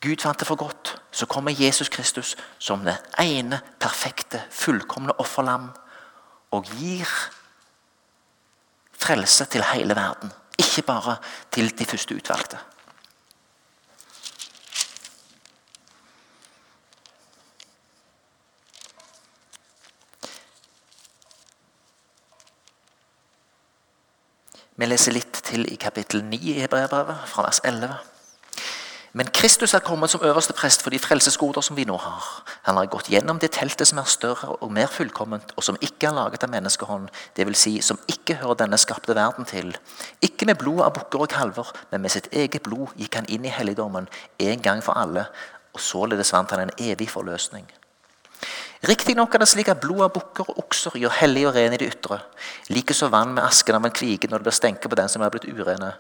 Gud 0.01 0.23
fant 0.23 0.39
det 0.39 0.47
for 0.49 0.61
godt, 0.61 0.95
så 1.11 1.27
kommer 1.27 1.57
Jesus 1.57 1.89
Kristus 1.89 2.37
som 2.59 2.85
det 2.85 2.97
ene 3.21 3.61
perfekte, 3.81 4.43
fullkomne 4.51 5.17
offerlam 5.21 5.71
og 6.55 6.71
gir 6.77 7.11
frelse 8.97 9.45
til 9.45 9.65
hele 9.73 9.97
verden. 9.97 10.33
Ikke 10.59 10.83
bare 10.83 11.17
til 11.53 11.79
de 11.79 11.85
første 11.85 12.17
utvalgte. 12.17 12.59
Vi 24.77 24.85
leser 24.85 25.15
litt 25.17 25.36
til 25.47 25.65
i 25.73 25.79
kapittel 25.81 26.25
9 26.25 26.43
i 26.51 26.61
Hebreabrevet, 26.61 27.25
fra 27.31 27.47
vers 27.47 27.61
11. 27.65 27.95
Men 29.17 29.31
Kristus 29.33 29.73
er 29.75 29.81
kommet 29.81 30.11
som 30.11 30.21
øverste 30.25 30.53
prest 30.53 30.83
for 30.83 30.93
de 30.93 30.99
frelsesgoder 30.99 31.61
som 31.65 31.77
vi 31.77 31.87
nå 31.89 31.97
har. 31.97 32.25
Han 32.69 32.77
har 32.77 32.91
gått 32.93 33.09
gjennom 33.09 33.39
det 33.41 33.55
teltet 33.57 33.89
som 33.89 34.03
er 34.03 34.11
større 34.13 34.59
og 34.61 34.73
mer 34.73 34.91
fullkomment, 34.93 35.55
og 35.57 35.65
som 35.65 35.79
ikke 35.81 36.11
er 36.11 36.19
laget 36.19 36.45
av 36.45 36.53
menneskehånd, 36.53 37.09
dvs. 37.39 37.63
Si, 37.63 37.73
som 37.81 38.03
ikke 38.13 38.37
hører 38.43 38.61
denne 38.61 38.77
skapte 38.77 39.17
verden 39.17 39.49
til. 39.49 39.73
Ikke 40.21 40.51
med 40.51 40.61
blod 40.61 40.85
av 40.85 40.93
bukker 40.99 41.25
og 41.25 41.33
kalver, 41.33 41.73
men 41.91 42.05
med 42.05 42.13
sitt 42.13 42.29
eget 42.33 42.67
blod 42.69 42.93
gikk 43.01 43.17
han 43.17 43.33
inn 43.33 43.49
i 43.49 43.57
helligdommen 43.57 44.11
en 44.51 44.69
gang 44.69 44.85
for 44.85 45.01
alle, 45.01 45.25
og 45.73 45.81
således 45.81 46.37
vant 46.37 46.53
han 46.53 46.67
en 46.67 46.77
evig 46.77 47.09
forløsning. 47.09 47.65
Riktignok 48.87 49.35
er 49.35 49.43
det 49.43 49.49
slik 49.51 49.71
at 49.73 49.81
blod 49.83 50.05
av 50.05 50.13
bukker 50.15 50.47
og 50.53 50.61
okser 50.63 50.95
gjør 51.01 51.15
hellig 51.19 51.47
og 51.49 51.57
ren 51.57 51.75
i 51.75 51.79
det 51.81 51.89
ytre. 51.91 52.21
Likeså 52.71 53.09
vann 53.11 53.33
med 53.35 53.43
asken 53.43 53.79
av 53.79 53.89
en 53.89 53.95
kvige 53.95 54.31
når 54.31 54.39
det 54.39 54.47
blir 54.47 54.55
stenket 54.55 54.93
på 54.93 54.99
den 54.99 55.11
som 55.11 55.25
er 55.27 55.33
blitt 55.35 55.49
urene. 55.51 55.91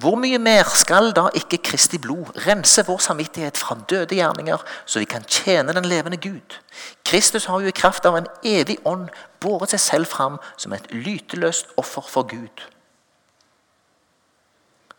Hvor 0.00 0.16
mye 0.20 0.38
mer 0.40 0.68
skal 0.72 1.10
da 1.16 1.26
ikke 1.36 1.60
Kristi 1.70 2.00
blod 2.00 2.32
rense 2.46 2.84
vår 2.86 3.00
samvittighet 3.04 3.56
fra 3.60 3.76
døde 3.88 4.16
gjerninger, 4.16 4.60
så 4.84 5.00
vi 5.00 5.08
kan 5.08 5.24
tjene 5.28 5.74
den 5.76 5.88
levende 5.88 6.16
Gud? 6.20 6.56
Kristus 7.04 7.48
har 7.48 7.60
jo 7.60 7.68
i 7.68 7.76
kraft 7.76 8.08
av 8.08 8.16
en 8.16 8.28
evig 8.44 8.78
ånd 8.88 9.08
båret 9.40 9.72
seg 9.72 9.84
selv 9.84 10.12
fram 10.12 10.38
som 10.56 10.76
et 10.76 10.88
lyteløst 10.92 11.72
offer 11.80 12.04
for 12.08 12.28
Gud. 12.28 12.64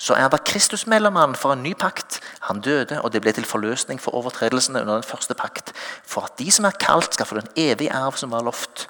Så 0.01 0.15
er 0.17 0.31
det 0.33 0.41
Kristusmedlemmene 0.49 1.37
for 1.37 1.53
en 1.53 1.61
ny 1.61 1.75
pakt. 1.77 2.19
Han 2.47 2.61
døde, 2.65 2.97
og 3.01 3.13
det 3.13 3.21
ble 3.21 3.35
til 3.37 3.45
forløsning 3.45 4.01
for 4.01 4.17
overtredelsene 4.17 4.81
under 4.81 4.97
den 4.97 5.05
første 5.05 5.37
pakt. 5.37 5.73
For 5.77 6.25
at 6.25 6.39
de 6.39 6.49
som 6.51 6.65
er 6.65 6.77
kalt, 6.81 7.13
skal 7.13 7.29
få 7.29 7.37
den 7.37 7.51
evige 7.55 7.93
arv 7.93 8.17
som 8.17 8.33
var 8.33 8.41
lovt. 8.41 8.87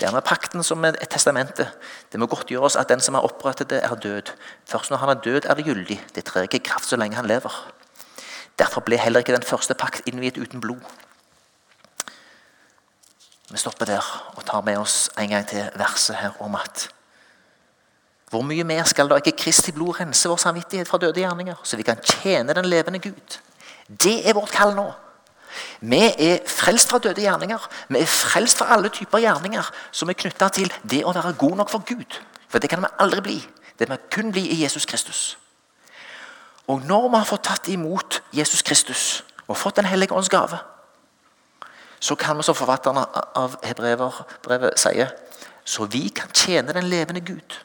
Det 0.00 0.08
er 0.08 0.12
med 0.12 0.26
pakten 0.26 0.64
som 0.66 0.82
med 0.82 0.98
testamentet. 1.10 1.70
Det 2.12 2.18
må 2.20 2.26
godtgjøres 2.26 2.76
at 2.76 2.88
den 2.88 3.00
som 3.00 3.14
har 3.14 3.22
opprettet 3.22 3.70
det, 3.70 3.84
er 3.84 3.94
død. 3.94 4.34
Først 4.66 4.90
når 4.90 5.04
han 5.04 5.14
er 5.14 5.22
død, 5.22 5.40
er 5.44 5.54
det 5.54 5.64
gyldig. 5.64 6.00
Det 6.14 6.24
trer 6.24 6.48
ikke 6.48 6.58
i 6.58 6.66
kraft 6.72 6.90
så 6.90 6.96
lenge 6.96 7.16
han 7.16 7.30
lever. 7.30 7.72
Derfor 8.58 8.80
ble 8.80 8.98
heller 8.98 9.22
ikke 9.22 9.36
den 9.36 9.46
første 9.46 9.74
pakt 9.74 10.02
innviet 10.06 10.38
uten 10.38 10.60
blod. 10.60 10.82
Vi 13.50 13.58
stopper 13.58 13.84
der 13.84 14.32
og 14.36 14.44
tar 14.46 14.66
med 14.66 14.78
oss 14.78 15.10
en 15.18 15.30
gang 15.30 15.46
til 15.46 15.70
verset 15.76 16.16
her 16.16 16.42
om 16.42 16.54
at 16.54 16.90
hvor 18.30 18.42
mye 18.46 18.64
mer 18.64 18.84
skal 18.86 19.08
da 19.10 19.18
ikke 19.18 19.34
Kristi 19.38 19.72
blod 19.74 19.98
rense 20.00 20.28
vår 20.30 20.38
samvittighet 20.38 20.88
fra 20.88 20.98
døde 21.02 21.20
gjerninger, 21.20 21.58
så 21.62 21.76
vi 21.76 21.82
kan 21.82 21.98
tjene 21.98 22.54
den 22.54 22.68
levende 22.70 22.98
Gud? 23.02 23.38
Det 23.88 24.20
er 24.28 24.36
vårt 24.38 24.52
kall 24.54 24.74
nå. 24.76 24.86
Vi 25.80 25.98
er 25.98 26.44
frelst 26.46 26.92
fra 26.92 26.98
døde 27.02 27.24
gjerninger. 27.24 27.68
Vi 27.88 27.98
er 27.98 28.06
frelst 28.06 28.60
fra 28.60 28.70
alle 28.76 28.88
typer 28.88 29.18
gjerninger 29.18 29.70
som 29.90 30.08
er 30.08 30.18
knytta 30.18 30.48
til 30.54 30.70
det 30.90 31.02
å 31.04 31.14
være 31.16 31.32
god 31.38 31.56
nok 31.62 31.72
for 31.72 31.82
Gud. 31.86 32.20
For 32.48 32.62
det 32.62 32.70
kan 32.70 32.82
vi 32.84 32.90
aldri 33.02 33.24
bli. 33.24 33.38
Det 33.78 33.88
kan 33.88 33.96
vi 33.96 34.14
kun 34.14 34.30
bli 34.32 34.44
i 34.52 34.60
Jesus 34.62 34.86
Kristus. 34.86 35.38
Og 36.70 36.84
når 36.86 37.08
vi 37.08 37.16
har 37.16 37.26
fått 37.26 37.48
tatt 37.48 37.68
imot 37.68 38.20
Jesus 38.32 38.62
Kristus 38.62 39.24
og 39.48 39.56
fått 39.56 39.76
Den 39.76 39.90
hellige 39.90 40.14
ånds 40.14 40.28
gave, 40.28 40.58
så 42.00 42.14
kan 42.14 42.36
vi, 42.36 42.42
som 42.42 42.54
forfatterne 42.54 43.02
av 43.36 43.56
hebreverbrevet 43.64 44.78
sier, 44.78 45.10
så 45.64 45.84
vi 45.84 46.08
kan 46.08 46.30
tjene 46.32 46.72
den 46.72 46.86
levende 46.88 47.20
Gud. 47.20 47.58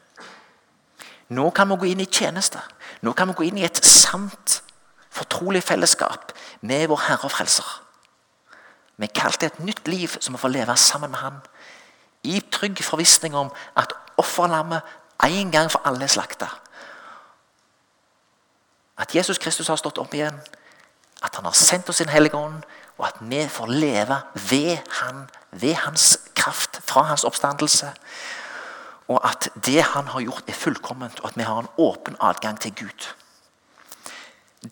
Nå 1.29 1.49
kan 1.49 1.69
vi 1.69 1.75
gå 1.75 1.85
inn 1.89 2.03
i 2.03 2.09
tjeneste. 2.11 2.61
Nå 3.01 3.13
kan 3.13 3.27
vi 3.31 3.37
gå 3.37 3.47
inn 3.47 3.57
i 3.57 3.65
et 3.65 3.79
sant, 3.85 4.61
fortrolig 5.09 5.63
fellesskap 5.63 6.33
med 6.61 6.87
vår 6.91 7.01
Herre 7.07 7.29
og 7.29 7.33
Frelser. 7.33 7.69
Vi 8.97 9.07
er 9.07 9.15
kalt 9.15 9.39
til 9.39 9.49
et 9.49 9.59
nytt 9.59 9.87
liv 9.87 10.13
som 10.19 10.35
vi 10.35 10.41
får 10.41 10.53
leve 10.53 10.75
sammen 10.77 11.11
med 11.11 11.19
Han. 11.19 11.39
I 12.23 12.41
trygg 12.51 12.83
forvissning 12.83 13.35
om 13.35 13.51
at 13.75 13.93
offerlammet 14.17 14.81
en 15.25 15.51
gang 15.51 15.71
for 15.71 15.81
alle 15.85 16.03
er 16.03 16.11
slakta. 16.11 16.47
At 18.97 19.15
Jesus 19.15 19.37
Kristus 19.37 19.67
har 19.67 19.75
stått 19.75 19.97
opp 19.97 20.13
igjen. 20.13 20.37
At 21.23 21.35
han 21.35 21.45
har 21.45 21.55
sendt 21.57 21.89
oss 21.89 21.99
sin 21.99 22.09
Hellige 22.09 22.37
Ånd. 22.37 22.63
Og 22.97 23.07
at 23.07 23.19
vi 23.19 23.47
får 23.49 23.67
leve 23.67 24.21
ved 24.49 24.77
han, 25.01 25.27
ved 25.51 25.73
hans 25.73 26.19
kraft, 26.35 26.79
fra 26.87 27.01
hans 27.01 27.23
oppstandelse. 27.23 27.91
Og 29.07 29.29
at 29.29 29.49
det 29.65 29.83
han 29.83 30.07
har 30.07 30.21
gjort, 30.21 30.43
er 30.47 30.53
fullkomment, 30.53 31.19
og 31.19 31.29
at 31.29 31.37
vi 31.37 31.43
har 31.43 31.59
en 31.59 31.67
åpen 31.77 32.17
adgang 32.19 32.59
til 32.59 32.75
Gud. 32.75 33.13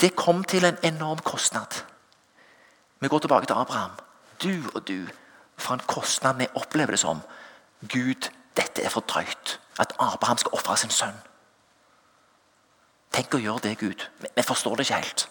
Det 0.02 0.16
kom 0.16 0.44
til 0.44 0.66
en 0.66 0.78
enorm 0.84 1.20
kostnad. 1.20 1.84
Vi 3.00 3.08
går 3.08 3.20
tilbake 3.20 3.46
til 3.46 3.54
Abraham. 3.54 3.92
Du 4.44 4.64
og 4.76 4.88
du, 4.88 5.08
for 5.58 5.74
en 5.74 5.80
kostnad 5.88 6.36
vi 6.38 6.48
opplever 6.56 6.92
det 6.92 7.00
som. 7.00 7.22
Gud, 7.82 8.30
dette 8.58 8.84
er 8.84 8.90
for 8.90 9.02
drøyt. 9.02 9.60
At 9.80 9.94
Abraham 10.00 10.38
skal 10.38 10.52
ofre 10.54 10.78
sin 10.78 10.90
sønn. 10.90 11.18
Tenk 13.14 13.34
å 13.34 13.42
gjøre 13.42 13.60
det, 13.64 13.78
Gud. 13.78 14.06
Vi 14.36 14.42
forstår 14.42 14.76
det 14.76 14.88
ikke 14.88 15.02
helt. 15.02 15.30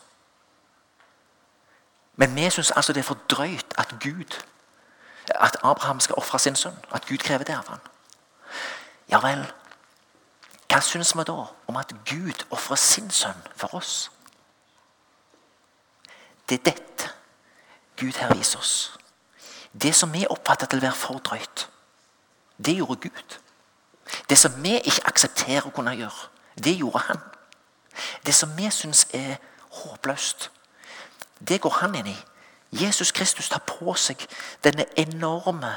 Men 2.17 2.35
vi 2.37 2.51
syns 2.51 2.71
altså 2.71 2.93
det 2.93 3.01
er 3.01 3.09
for 3.09 3.19
drøyt 3.29 3.75
at 3.79 3.95
Gud, 4.01 4.39
at 5.35 5.57
Abraham 5.63 6.01
skal 6.01 6.15
ofre 6.19 6.39
sin 6.39 6.57
sønn. 6.57 6.79
At 6.93 7.07
Gud 7.07 7.19
krever 7.19 7.45
det 7.45 7.57
av 7.57 7.69
ham. 7.69 7.92
Ja 9.13 9.21
vel, 9.21 9.43
hva 10.73 10.81
syns 10.81 11.13
vi 11.13 11.25
da 11.29 11.35
om 11.69 11.77
at 11.77 11.91
Gud 12.09 12.47
ofrer 12.51 12.81
sin 12.81 13.11
sønn 13.13 13.43
for 13.61 13.75
oss? 13.77 14.09
Det 16.49 16.61
er 16.61 16.71
dette 16.71 17.11
Gud 18.01 18.17
her 18.17 18.33
viser 18.35 18.59
oss. 18.59 18.99
Det 19.73 19.95
som 19.95 20.13
vi 20.13 20.25
oppfatter 20.31 20.67
til 20.67 20.81
å 20.81 20.87
være 20.87 20.97
for 20.97 21.21
drøyt, 21.21 21.67
det 22.57 22.79
gjorde 22.79 22.97
Gud. 23.05 23.37
Det 24.29 24.39
som 24.39 24.57
vi 24.65 24.79
ikke 24.81 25.07
aksepterer 25.13 25.69
å 25.69 25.75
kunne 25.77 25.95
gjøre, 25.97 26.29
det 26.57 26.79
gjorde 26.81 27.05
han. 27.11 27.21
Det 28.27 28.35
som 28.35 28.57
vi 28.57 28.71
syns 28.73 29.07
er 29.13 29.37
håpløst, 29.83 30.49
det 31.49 31.61
går 31.61 31.81
han 31.83 32.01
inn 32.01 32.15
i. 32.15 32.19
Jesus 32.73 33.13
Kristus 33.13 33.53
tar 33.53 33.61
på 33.69 33.93
seg 33.95 34.25
denne 34.65 34.89
enorme 34.97 35.77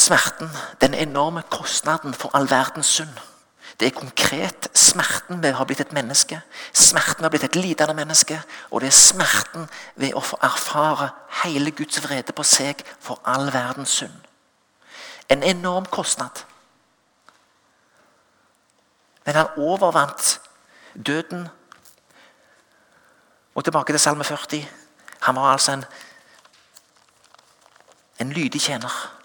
smerten, 0.00 0.50
den 0.80 0.94
enorme 0.94 1.42
kostnaden 1.50 2.14
for 2.14 2.30
all 2.34 2.50
verdens 2.50 2.86
synd. 2.86 3.18
Det 3.80 3.86
er 3.86 4.00
konkret 4.00 4.68
smerten 4.74 5.42
ved 5.42 5.54
å 5.54 5.60
ha 5.60 5.64
blitt 5.64 5.80
et 5.80 5.92
menneske, 5.96 6.40
smerten 6.72 7.22
ved 7.22 7.24
å 7.24 7.28
ha 7.28 7.32
blitt 7.32 7.46
et 7.48 7.56
lidende 7.56 7.94
menneske, 7.96 8.36
og 8.70 8.82
det 8.82 8.90
er 8.90 8.96
smerten 8.96 9.68
ved 9.96 10.16
å 10.16 10.20
få 10.24 10.36
erfare 10.44 11.10
hele 11.42 11.72
Guds 11.72 12.02
vrede 12.04 12.34
på 12.36 12.44
seg 12.44 12.82
for 13.00 13.20
all 13.24 13.48
verdens 13.52 13.94
synd. 14.02 14.16
En 15.32 15.42
enorm 15.46 15.86
kostnad. 15.86 16.42
Men 19.24 19.38
han 19.38 19.56
overvant 19.56 20.40
døden. 21.06 21.48
Og 23.54 23.64
tilbake 23.64 23.92
til 23.92 24.00
Salme 24.00 24.24
40. 24.24 24.66
Han 25.20 25.36
var 25.36 25.52
altså 25.52 25.72
en, 25.72 25.84
en 28.18 28.32
lydig 28.32 28.60
tjener 28.60 29.19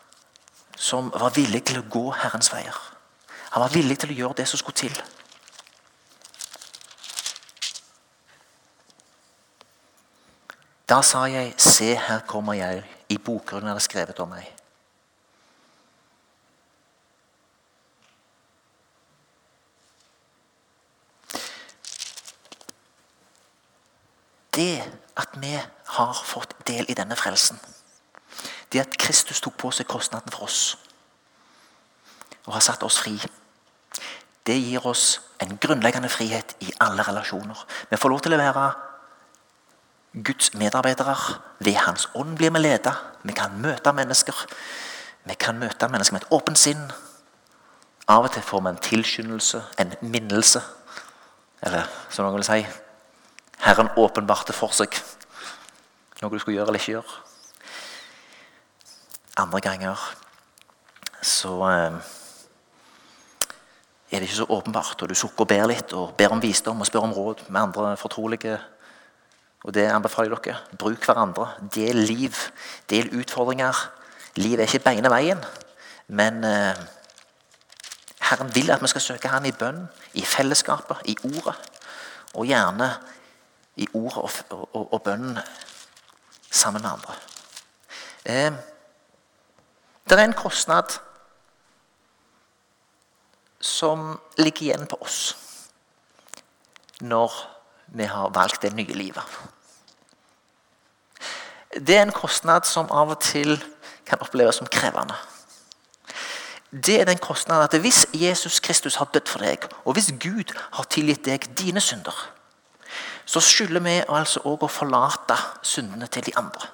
som 0.75 1.11
var 1.13 1.33
villig 1.35 1.63
til 1.65 1.79
å 1.79 1.87
gå 1.89 2.09
Herrens 2.11 2.51
veier. 2.53 2.77
Han 3.55 3.63
var 3.63 3.73
villig 3.73 3.99
til 3.99 4.11
å 4.11 4.17
gjøre 4.19 4.37
det 4.41 4.47
som 4.49 4.59
skulle 4.59 4.75
til. 4.75 4.97
Da 10.89 11.01
sa 11.01 11.25
jeg, 11.25 11.53
se, 11.57 11.95
her 11.95 12.19
kommer 12.27 12.53
jeg. 12.53 12.83
I 13.09 13.17
bokgrunnen 13.17 13.69
er 13.69 13.77
det 13.77 13.85
skrevet 13.85 14.19
om 14.21 14.29
meg. 14.29 14.51
Det 24.55 24.83
at 25.19 25.33
vi 25.39 25.55
har 25.97 26.21
fått 26.25 26.53
del 26.67 26.85
i 26.87 26.95
denne 26.95 27.17
frelsen 27.19 27.59
det 28.75 28.83
at 28.83 28.97
Kristus 28.99 29.39
tok 29.41 29.55
på 29.57 29.71
seg 29.71 29.87
kostnaden 29.87 30.33
for 30.33 30.49
oss 30.49 30.75
og 32.45 32.53
har 32.53 32.61
satt 32.61 32.83
oss 32.85 32.99
fri, 33.01 33.15
det 34.45 34.57
gir 34.59 34.83
oss 34.85 35.21
en 35.41 35.55
grunnleggende 35.57 36.11
frihet 36.13 36.51
i 36.61 36.69
alle 36.83 37.01
relasjoner. 37.07 37.63
Vi 37.89 37.97
får 37.97 38.11
lov 38.13 38.21
til 38.21 38.35
å 38.35 38.37
være 38.37 38.65
Guds 40.27 40.51
medarbeidere. 40.53 41.15
Ved 41.65 41.79
Hans 41.81 42.05
ånd 42.13 42.37
blir 42.37 42.53
vi 42.53 42.61
ledet. 42.61 42.93
Vi 43.25 43.33
kan 43.33 43.57
møte 43.63 43.95
mennesker. 43.97 44.45
Vi 45.25 45.33
kan 45.41 45.57
møte 45.57 45.89
mennesker 45.89 46.19
med 46.19 46.27
et 46.27 46.37
åpent 46.37 46.61
sinn. 46.61 46.85
Av 48.05 48.27
og 48.27 48.31
til 48.35 48.45
får 48.45 48.61
vi 48.61 48.73
en 48.75 48.83
tilskyndelse, 48.91 49.63
en 49.81 49.97
minnelse. 50.05 50.61
Eller 51.65 51.89
som 52.13 52.27
noen 52.27 52.37
vil 52.37 52.45
si 52.45 52.61
Herren 53.65 53.89
åpenbarte 53.97 54.53
for 54.53 54.75
seg 54.75 54.93
noe 56.21 56.31
du 56.31 56.39
skulle 56.39 56.59
gjøre 56.59 56.71
eller 56.71 56.81
ikke 56.81 56.95
gjøre. 56.99 57.24
Andre 59.35 59.59
ganger 59.61 59.99
så 61.25 61.51
eh, 61.67 61.95
er 64.11 64.21
det 64.21 64.29
ikke 64.29 64.35
så 64.35 64.45
åpenbart, 64.49 65.01
og 65.01 65.09
du 65.09 65.15
sukker 65.17 65.43
og 65.43 65.49
ber 65.49 65.65
litt 65.67 65.93
og 65.97 66.13
ber 66.15 66.31
om 66.31 66.41
visdom 66.41 66.79
og 66.79 66.87
spør 66.87 67.07
om 67.07 67.13
råd 67.15 67.43
med 67.49 67.61
andre 67.61 67.97
fortrolige. 67.97 68.59
Og 69.65 69.73
det 69.73 69.87
anbefaler 69.89 70.29
jeg 70.29 70.43
dere. 70.45 70.77
Bruk 70.77 71.05
hverandre. 71.05 71.47
Del 71.73 71.97
liv. 72.05 72.37
Del 72.89 73.09
utfordringer. 73.19 73.75
Liv 74.35 74.59
er 74.59 74.69
ikke 74.69 74.83
beine 74.85 75.09
veien, 75.09 75.41
men 76.07 76.43
eh, 76.43 76.77
Herren 78.29 78.51
vil 78.55 78.71
at 78.71 78.81
vi 78.83 78.91
skal 78.91 79.01
søke 79.01 79.31
Han 79.31 79.45
i 79.45 79.51
bønn, 79.55 79.85
i 80.13 80.21
fellesskapet, 80.21 81.03
i 81.05 81.17
ordet. 81.23 81.55
Og 82.33 82.45
gjerne 82.45 82.89
i 83.75 83.87
ordet 83.93 84.17
og, 84.51 84.69
og, 84.75 84.93
og 84.93 85.01
bønnen 85.01 85.39
sammen 86.51 86.81
med 86.81 86.91
andre. 86.91 87.15
Eh, 88.25 88.74
det 90.09 90.19
er 90.19 90.23
en 90.23 90.37
kostnad 90.37 90.97
som 93.59 94.19
ligger 94.37 94.61
igjen 94.61 94.87
på 94.87 94.97
oss 95.01 95.35
når 97.01 97.33
vi 97.97 98.05
har 98.07 98.29
valgt 98.33 98.61
det 98.61 98.73
nye 98.73 98.93
livet. 98.93 99.23
Det 101.75 101.97
er 101.97 102.05
en 102.05 102.15
kostnad 102.15 102.67
som 102.69 102.91
av 102.91 103.15
og 103.15 103.19
til 103.21 103.57
kan 104.05 104.21
oppleves 104.21 104.61
som 104.61 104.69
krevende. 104.71 105.15
Det 106.71 107.01
er 107.01 107.05
den 107.05 107.17
kostnaden 107.17 107.63
at 107.63 107.81
hvis 107.81 108.05
Jesus 108.13 108.59
Kristus 108.59 108.95
har 108.95 109.09
dødd 109.13 109.27
for 109.27 109.43
deg, 109.43 109.65
og 109.85 109.93
hvis 109.93 110.13
Gud 110.19 110.53
har 110.71 110.87
tilgitt 110.89 111.25
deg 111.25 111.49
dine 111.57 111.81
synder, 111.81 112.15
så 113.25 113.41
skylder 113.41 113.81
vi 113.81 113.97
altså 114.07 114.43
òg 114.45 114.63
å 114.63 114.71
forlate 114.71 115.37
syndene 115.65 116.07
til 116.07 116.25
de 116.25 116.35
andre. 116.37 116.69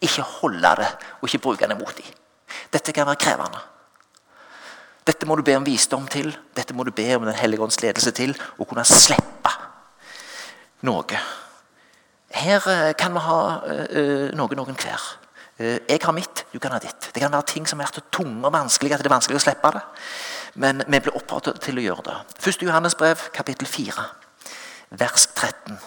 Ikke 0.00 0.22
holde 0.22 0.76
det 0.82 0.88
og 1.20 1.28
ikke 1.28 1.42
bruke 1.48 1.68
det 1.68 1.78
mot 1.78 1.96
dem. 1.96 2.25
Dette 2.72 2.94
kan 2.94 3.08
være 3.08 3.20
krevende. 3.22 3.62
Dette 5.06 5.26
må 5.28 5.36
du 5.38 5.44
be 5.46 5.54
om 5.56 5.66
visdom 5.66 6.08
til, 6.10 6.32
dette 6.56 6.74
må 6.74 6.84
du 6.84 6.90
be 6.90 7.06
om 7.14 7.26
Den 7.28 7.38
hellige 7.38 7.62
ånds 7.62 7.78
ledelse 7.82 8.10
til, 8.10 8.34
å 8.58 8.66
kunne 8.66 8.84
slippe 8.84 9.52
noe. 10.86 11.20
Her 12.36 12.66
eh, 12.72 12.90
kan 12.98 13.14
vi 13.14 13.22
ha 13.22 13.38
uh, 13.62 14.26
noe 14.36 14.58
noen 14.58 14.76
hver. 14.76 15.04
Jeg 15.56 16.02
har 16.02 16.12
mitt, 16.12 16.42
du 16.52 16.58
kan 16.60 16.74
ha 16.74 16.78
ditt. 16.82 17.08
Det 17.14 17.22
kan 17.22 17.32
være 17.32 17.48
ting 17.48 17.64
som 17.64 17.80
er 17.80 17.88
så 17.88 18.02
tunge 18.12 18.44
og 18.44 18.52
vanskelige 18.52 18.98
at 18.98 19.00
det 19.00 19.08
er 19.08 19.14
vanskelig 19.14 19.38
å 19.38 19.44
slippe 19.46 19.70
det. 19.72 19.80
Men 20.60 20.82
vi 20.84 21.00
blir 21.00 21.16
oppfordret 21.16 21.62
til 21.64 21.80
å 21.80 21.84
gjøre 21.86 22.04
det. 22.10 22.16
1. 22.42 22.66
Johannes 22.68 22.98
brev, 22.98 23.22
kapittel 23.32 23.68
4, 23.70 24.04
vers 25.00 25.24
13. 25.32 25.78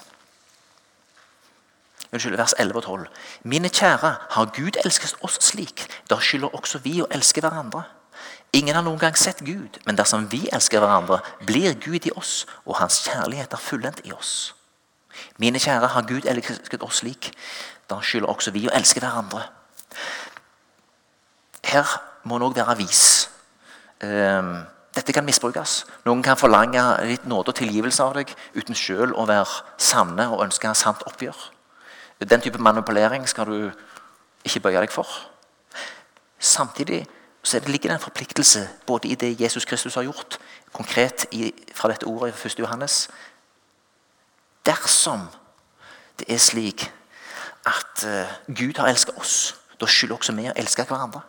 Unnskyld, 2.11 2.37
vers 2.37 2.53
11 2.57 2.75
og 2.75 2.83
12. 2.83 3.07
Mine 3.43 3.69
kjære, 3.69 4.15
har 4.29 4.51
Gud 4.55 4.79
elsket 4.85 5.15
oss 5.21 5.37
slik, 5.45 5.85
da 6.09 6.17
skylder 6.17 6.55
også 6.57 6.81
vi 6.81 6.95
å 7.03 7.09
elske 7.13 7.43
hverandre. 7.45 7.83
Ingen 8.53 8.73
har 8.75 8.81
noen 8.81 8.97
gang 8.97 9.17
sett 9.17 9.43
Gud, 9.45 9.77
men 9.85 9.97
dersom 9.97 10.25
vi 10.31 10.47
elsker 10.53 10.81
hverandre, 10.81 11.19
blir 11.45 11.75
Gud 11.77 12.07
i 12.09 12.13
oss, 12.17 12.47
og 12.65 12.79
hans 12.79 13.03
kjærlighet 13.05 13.53
er 13.53 13.61
fullendt 13.61 14.01
i 14.09 14.13
oss. 14.15 14.55
Mine 15.37 15.61
kjære, 15.61 15.91
har 15.93 16.07
Gud 16.09 16.25
elsket 16.25 16.81
oss 16.81 17.03
slik, 17.03 17.29
da 17.89 17.99
skylder 18.01 18.33
også 18.33 18.55
vi 18.57 18.65
å 18.65 18.73
elske 18.73 19.03
hverandre. 19.03 19.43
Her 21.69 21.93
må 22.25 22.39
en 22.39 22.47
òg 22.49 22.57
være 22.57 22.77
vis. 22.81 23.29
Ehm, 24.01 24.63
dette 24.95 25.13
kan 25.13 25.25
misbrukes. 25.25 25.83
Noen 26.05 26.25
kan 26.25 26.37
forlange 26.37 26.81
litt 27.05 27.29
nåde 27.29 27.53
og 27.53 27.59
tilgivelse 27.61 28.03
av 28.03 28.17
deg 28.17 28.33
uten 28.55 28.77
sjøl 28.77 29.13
å 29.13 29.27
være 29.29 29.61
sanne 29.77 30.25
og 30.33 30.41
ønske 30.47 30.73
sant 30.73 31.05
oppgjør. 31.05 31.37
Den 32.19 32.41
type 32.41 32.57
manipulering 32.57 33.29
skal 33.29 33.45
du 33.45 33.71
ikke 34.43 34.59
bøye 34.59 34.81
deg 34.81 34.91
for. 34.91 35.07
Samtidig 36.39 37.05
så 37.43 37.59
ligger 37.59 37.89
det 37.89 37.95
en 37.95 38.03
forpliktelse 38.03 38.69
både 38.85 39.07
i 39.07 39.15
det 39.15 39.41
Jesus 39.41 39.65
Kristus 39.65 39.95
har 39.95 40.03
gjort, 40.03 40.39
konkret 40.73 41.25
i, 41.31 41.53
fra 41.75 41.89
dette 41.89 42.05
ordet 42.05 42.33
i 42.33 42.47
1. 42.47 42.59
Johannes. 42.59 43.09
Dersom 44.65 45.27
det 46.19 46.27
er 46.27 46.37
slik 46.37 46.91
at 47.65 48.05
uh, 48.05 48.55
Gud 48.55 48.77
har 48.77 48.87
elsket 48.87 49.15
oss, 49.17 49.55
da 49.79 49.87
skylder 49.87 50.15
også 50.15 50.35
vi 50.35 50.49
å 50.49 50.55
elske 50.59 50.83
hverandre. 50.83 51.21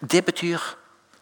Det 0.00 0.24
betyr 0.24 0.60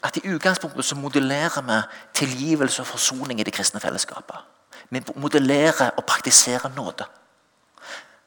at 0.02 0.16
i 0.16 0.28
utgangspunktet 0.30 0.84
så 0.84 0.96
modellerer 0.96 1.62
vi 1.66 1.80
tilgivelse 2.14 2.82
og 2.82 2.86
forsoning 2.86 3.40
i 3.40 3.44
det 3.44 3.52
kristne 3.52 3.80
fellesskapet. 3.80 4.36
Vi 4.90 5.02
modellerer 5.16 5.90
og 5.96 6.04
praktiserer 6.04 6.70
nåde. 6.76 7.04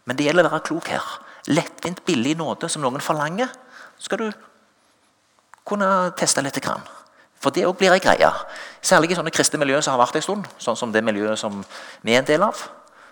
Men 0.06 0.18
det 0.20 0.28
gjelder 0.28 0.50
å 0.50 0.54
være 0.54 0.68
klok 0.68 0.90
her. 0.92 1.06
Lettvint, 1.52 2.04
billig 2.08 2.36
nåde 2.40 2.70
som 2.72 2.84
noen 2.84 3.04
forlanger, 3.04 3.52
skal 4.00 4.20
du 4.20 4.28
kunne 5.68 5.88
teste 6.20 6.44
litt. 6.44 6.60
Grann. 6.64 6.84
For 7.44 7.52
det 7.52 7.66
òg 7.68 7.76
blir 7.80 7.92
ei 7.92 8.04
greie. 8.04 8.30
Særlig 8.84 9.12
i 9.12 9.18
sånne 9.20 9.34
kristne 9.36 9.60
miljøer 9.60 9.84
som 9.84 9.96
har 9.96 10.04
vært 10.06 10.20
en 10.20 10.26
stund, 10.26 10.48
sånn 10.64 10.80
som 10.80 10.92
det 10.96 11.04
miljøet 11.04 11.40
som 11.40 11.60
vi 12.02 12.16
er 12.16 12.24
en 12.24 12.30
del 12.30 12.46
av. 12.46 12.62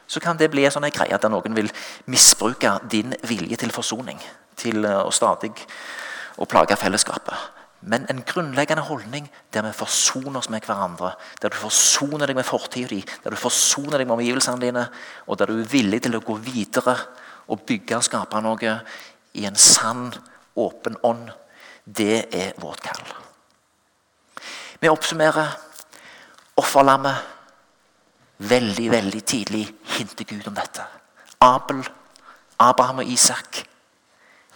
Så 0.07 0.19
kan 0.23 0.39
det 0.39 0.51
bli 0.51 0.65
en 0.67 0.73
sånn 0.73 0.87
greie 0.91 1.19
der 1.19 1.31
noen 1.31 1.55
vil 1.55 1.71
misbruke 2.11 2.77
din 2.91 3.15
vilje 3.27 3.59
til 3.59 3.71
forsoning. 3.75 4.19
Til 4.59 4.85
eh, 4.87 4.99
å 4.99 5.11
stadig 5.15 5.53
å 6.39 6.47
plage 6.47 6.75
fellesskapet. 6.79 7.60
Men 7.81 8.05
en 8.09 8.21
grunnleggende 8.27 8.83
holdning 8.85 9.25
der 9.53 9.65
vi 9.65 9.71
forsoner 9.73 10.39
oss 10.39 10.49
med 10.53 10.65
hverandre. 10.65 11.15
Der 11.41 11.49
du 11.49 11.57
forsoner 11.57 12.29
deg 12.29 12.37
med 12.37 12.45
fortida 12.45 12.91
di, 12.93 13.01
der 13.23 13.33
du 13.33 13.39
forsoner 13.39 13.97
deg 13.97 14.07
med 14.07 14.19
omgivelsene 14.19 14.61
dine, 14.61 14.85
og 15.25 15.39
der 15.39 15.49
du 15.49 15.57
er 15.59 15.71
villig 15.71 16.03
til 16.05 16.15
å 16.17 16.23
gå 16.25 16.37
videre 16.45 16.95
og 17.49 17.65
bygge 17.65 17.97
og 17.97 18.05
skape 18.05 18.41
noe 18.43 18.75
i 19.33 19.47
en 19.49 19.57
sann, 19.57 20.11
åpen 20.55 20.99
ånd. 21.07 21.31
Det 21.85 22.27
er 22.29 22.53
vårt 22.61 22.83
kall. 22.85 23.01
Vi 24.81 24.89
oppsummerer 24.89 25.57
offerlammet. 26.61 27.29
Veldig, 28.41 28.87
veldig 28.89 29.19
tidlig 29.25 29.67
hinter 29.97 30.25
Gud 30.25 30.47
om 30.49 30.55
dette. 30.57 30.81
Abel, 31.45 31.83
Abraham 32.57 33.03
og 33.03 33.09
Isak. 33.09 33.59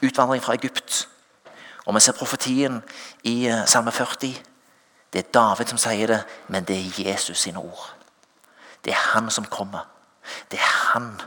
Utvandring 0.01 0.41
fra 0.41 0.55
Egypt. 0.57 1.03
Og 1.85 1.95
Vi 1.95 1.99
ser 1.99 2.17
profetien 2.17 2.83
i 3.23 3.47
eh, 3.47 3.65
Salme 3.67 3.91
40. 3.91 4.33
Det 5.13 5.19
er 5.19 5.31
David 5.33 5.69
som 5.71 5.77
sier 5.77 6.07
det, 6.07 6.23
men 6.47 6.63
det 6.63 6.77
er 6.77 7.09
Jesus 7.09 7.39
sine 7.39 7.59
ord. 7.59 7.93
Det 8.85 8.93
er 8.93 9.03
han 9.13 9.29
som 9.31 9.45
kommer. 9.45 9.85
Det 10.51 10.59
er 10.59 10.71
han 10.93 11.21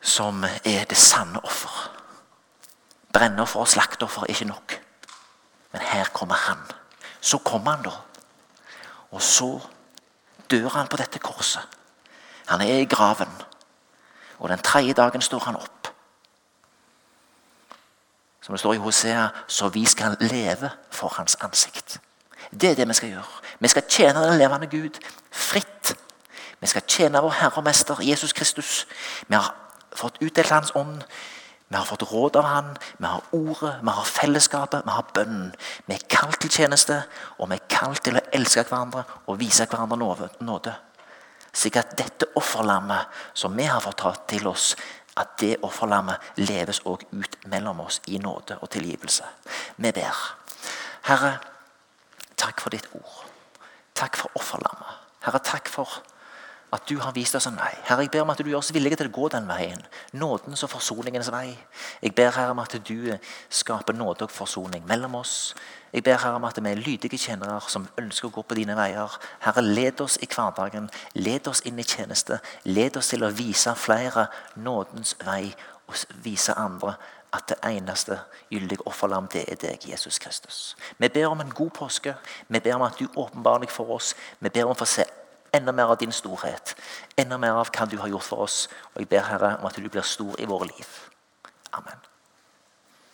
som 0.00 0.44
er 0.44 0.84
det 0.84 0.96
sanne 0.96 1.40
offer. 1.44 1.90
Brennoffer 3.12 3.60
og 3.60 3.68
slakteoffer 3.68 4.22
er 4.22 4.32
ikke 4.34 4.44
nok. 4.44 4.78
Men 5.72 5.82
her 5.82 6.04
kommer 6.12 6.34
han. 6.34 6.58
Så 7.20 7.38
kommer 7.38 7.70
han, 7.70 7.82
da. 7.82 7.90
Og 9.10 9.22
så 9.22 9.58
dør 10.50 10.68
han 10.68 10.88
på 10.88 10.96
dette 10.96 11.18
korset. 11.18 11.62
Han 12.46 12.60
er 12.60 12.80
i 12.80 12.84
graven. 12.88 13.32
Og 14.38 14.48
den 14.48 14.58
tredje 14.58 14.92
dagen 14.92 15.20
står 15.20 15.44
han 15.44 15.56
opp. 15.56 15.88
Som 18.48 18.54
det 18.54 18.60
står 18.60 18.74
i 18.74 18.76
Hosea, 18.80 19.26
så 19.46 19.68
vi 19.68 19.84
skal 19.84 20.16
leve 20.20 20.70
for 20.90 21.12
hans 21.18 21.36
ansikt. 21.44 21.98
Det 22.60 22.70
er 22.70 22.74
det 22.74 22.86
vi 22.88 22.94
skal 22.94 23.10
gjøre. 23.10 23.42
Vi 23.60 23.68
skal 23.68 23.82
tjene 23.88 24.22
den 24.24 24.38
levende 24.38 24.66
Gud 24.66 24.96
fritt. 25.30 25.92
Vi 26.60 26.66
skal 26.66 26.86
tjene 26.88 27.20
vår 27.20 27.36
Herre 27.42 27.60
og 27.60 27.66
Mester 27.66 28.00
Jesus 28.00 28.32
Kristus. 28.32 28.86
Vi 29.28 29.36
har 29.36 29.52
fått 29.92 30.16
utdelt 30.24 30.48
Hans 30.48 30.72
ånd. 30.74 31.04
Vi 31.68 31.76
har 31.76 31.84
fått 31.84 32.06
råd 32.08 32.40
av 32.40 32.48
Han. 32.48 32.76
Vi 32.96 33.04
har 33.04 33.22
ordet, 33.32 33.74
vi 33.82 33.90
har 33.90 34.04
fellesskapet, 34.04 34.82
vi 34.86 34.96
har 34.96 35.10
bønnen. 35.14 35.52
Vi 35.86 35.94
er 35.94 36.08
kalt 36.08 36.40
til 36.40 36.50
tjeneste, 36.50 37.02
og 37.38 37.50
vi 37.50 37.60
er 37.60 37.68
kalt 37.68 38.00
til 38.00 38.16
å 38.16 38.24
elske 38.32 38.64
hverandre 38.64 39.04
og 39.26 39.42
vise 39.44 39.68
hverandre 39.68 40.24
nåde. 40.40 40.74
Slik 41.52 41.76
at 41.76 41.98
dette 41.98 42.32
offerlammet 42.36 43.12
som 43.34 43.52
vi 43.56 43.68
har 43.68 43.84
fått 43.84 44.00
ta 44.00 44.14
til 44.28 44.48
oss, 44.48 44.72
at 45.18 45.38
det 45.40 45.56
offerlammet 45.66 46.16
leves 46.36 46.80
òg 46.86 47.04
ut 47.12 47.38
mellom 47.50 47.80
oss 47.86 48.00
i 48.06 48.18
nåde 48.22 48.58
og 48.62 48.70
tilgivelse. 48.70 49.24
Vi 49.76 49.92
ber. 49.92 50.20
Herre, 51.08 51.38
takk 52.36 52.60
for 52.60 52.74
ditt 52.74 52.88
ord. 52.94 53.24
Takk 53.94 54.16
for 54.16 54.38
offerlammet. 54.38 54.94
Herre, 55.26 55.42
takk 55.44 55.68
for 55.68 56.00
at 56.72 56.88
du 56.88 56.98
har 57.00 57.12
vist 57.12 57.34
oss 57.34 57.46
en 57.46 57.56
vei. 57.56 57.70
Herre, 57.84 58.02
Jeg 58.02 58.10
ber 58.10 58.22
om 58.22 58.30
at 58.30 58.38
du 58.38 58.48
gjør 58.48 58.58
oss 58.58 58.74
villige 58.74 58.96
til 58.96 59.08
å 59.08 59.12
gå 59.12 59.28
den 59.32 59.48
veien. 59.48 59.80
Nådens 60.12 60.62
og 60.62 60.70
forsoningens 60.70 61.30
vei. 61.32 61.56
Jeg 62.02 62.14
ber 62.14 62.30
Herre 62.30 62.50
om 62.50 62.58
at 62.58 62.76
du 62.88 63.18
skaper 63.48 63.92
nåde 63.92 64.24
og 64.24 64.30
forsoning 64.30 64.86
mellom 64.86 65.14
oss. 65.14 65.54
Jeg 65.92 66.04
ber 66.04 66.18
Herre 66.18 66.36
om 66.36 66.44
at 66.44 66.60
vi 66.62 66.70
er 66.70 66.76
lydige 66.76 67.18
tjenere 67.18 67.60
som 67.68 67.88
ønsker 67.98 68.28
å 68.28 68.30
gå 68.30 68.42
på 68.42 68.54
dine 68.54 68.76
veier. 68.76 69.18
Herre, 69.40 69.62
led 69.62 70.00
oss 70.00 70.18
i 70.22 70.28
hverdagen. 70.28 70.90
Led 71.14 71.48
oss 71.48 71.64
inn 71.64 71.78
i 71.78 71.86
tjeneste. 71.88 72.40
Led 72.64 72.96
oss 72.96 73.08
til 73.08 73.24
å 73.24 73.32
vise 73.32 73.74
flere 73.74 74.28
nådens 74.56 75.16
vei 75.24 75.54
og 75.88 75.96
vise 76.24 76.52
andre 76.52 76.98
at 77.32 77.48
det 77.48 77.56
eneste 77.64 78.18
gyldige 78.50 78.86
offerlam, 78.86 79.28
det 79.32 79.44
er 79.48 79.56
deg, 79.60 79.90
Jesus 79.90 80.18
Kristus. 80.18 80.76
Vi 80.98 81.08
ber 81.08 81.26
om 81.26 81.40
en 81.40 81.50
god 81.50 81.70
påske. 81.70 82.14
Vi 82.48 82.60
ber 82.60 82.74
om 82.74 82.82
at 82.82 82.96
du 82.98 83.08
åpenbarer 83.16 83.66
deg 83.66 83.72
for 83.72 83.90
oss. 83.96 84.14
Vi 84.40 84.48
ber 84.48 84.64
om 84.64 84.72
å 84.72 84.78
få 84.78 84.88
se 84.88 85.04
enda 85.52 85.72
mer 85.72 85.92
av 85.92 85.96
din 85.96 86.12
storhet. 86.12 86.74
Enda 87.16 87.38
mer 87.38 87.58
av 87.60 87.70
hva 87.70 87.86
du 87.86 87.98
har 87.98 88.08
gjort 88.08 88.28
for 88.28 88.44
oss. 88.48 88.68
Og 88.94 89.02
jeg 89.02 89.08
ber 89.08 89.26
Herre 89.28 89.56
om 89.58 89.66
at 89.66 89.76
du 89.76 89.88
blir 89.88 90.06
stor 90.06 90.38
i 90.40 90.46
våre 90.46 90.68
liv. 90.70 90.94
Amen. 91.72 92.08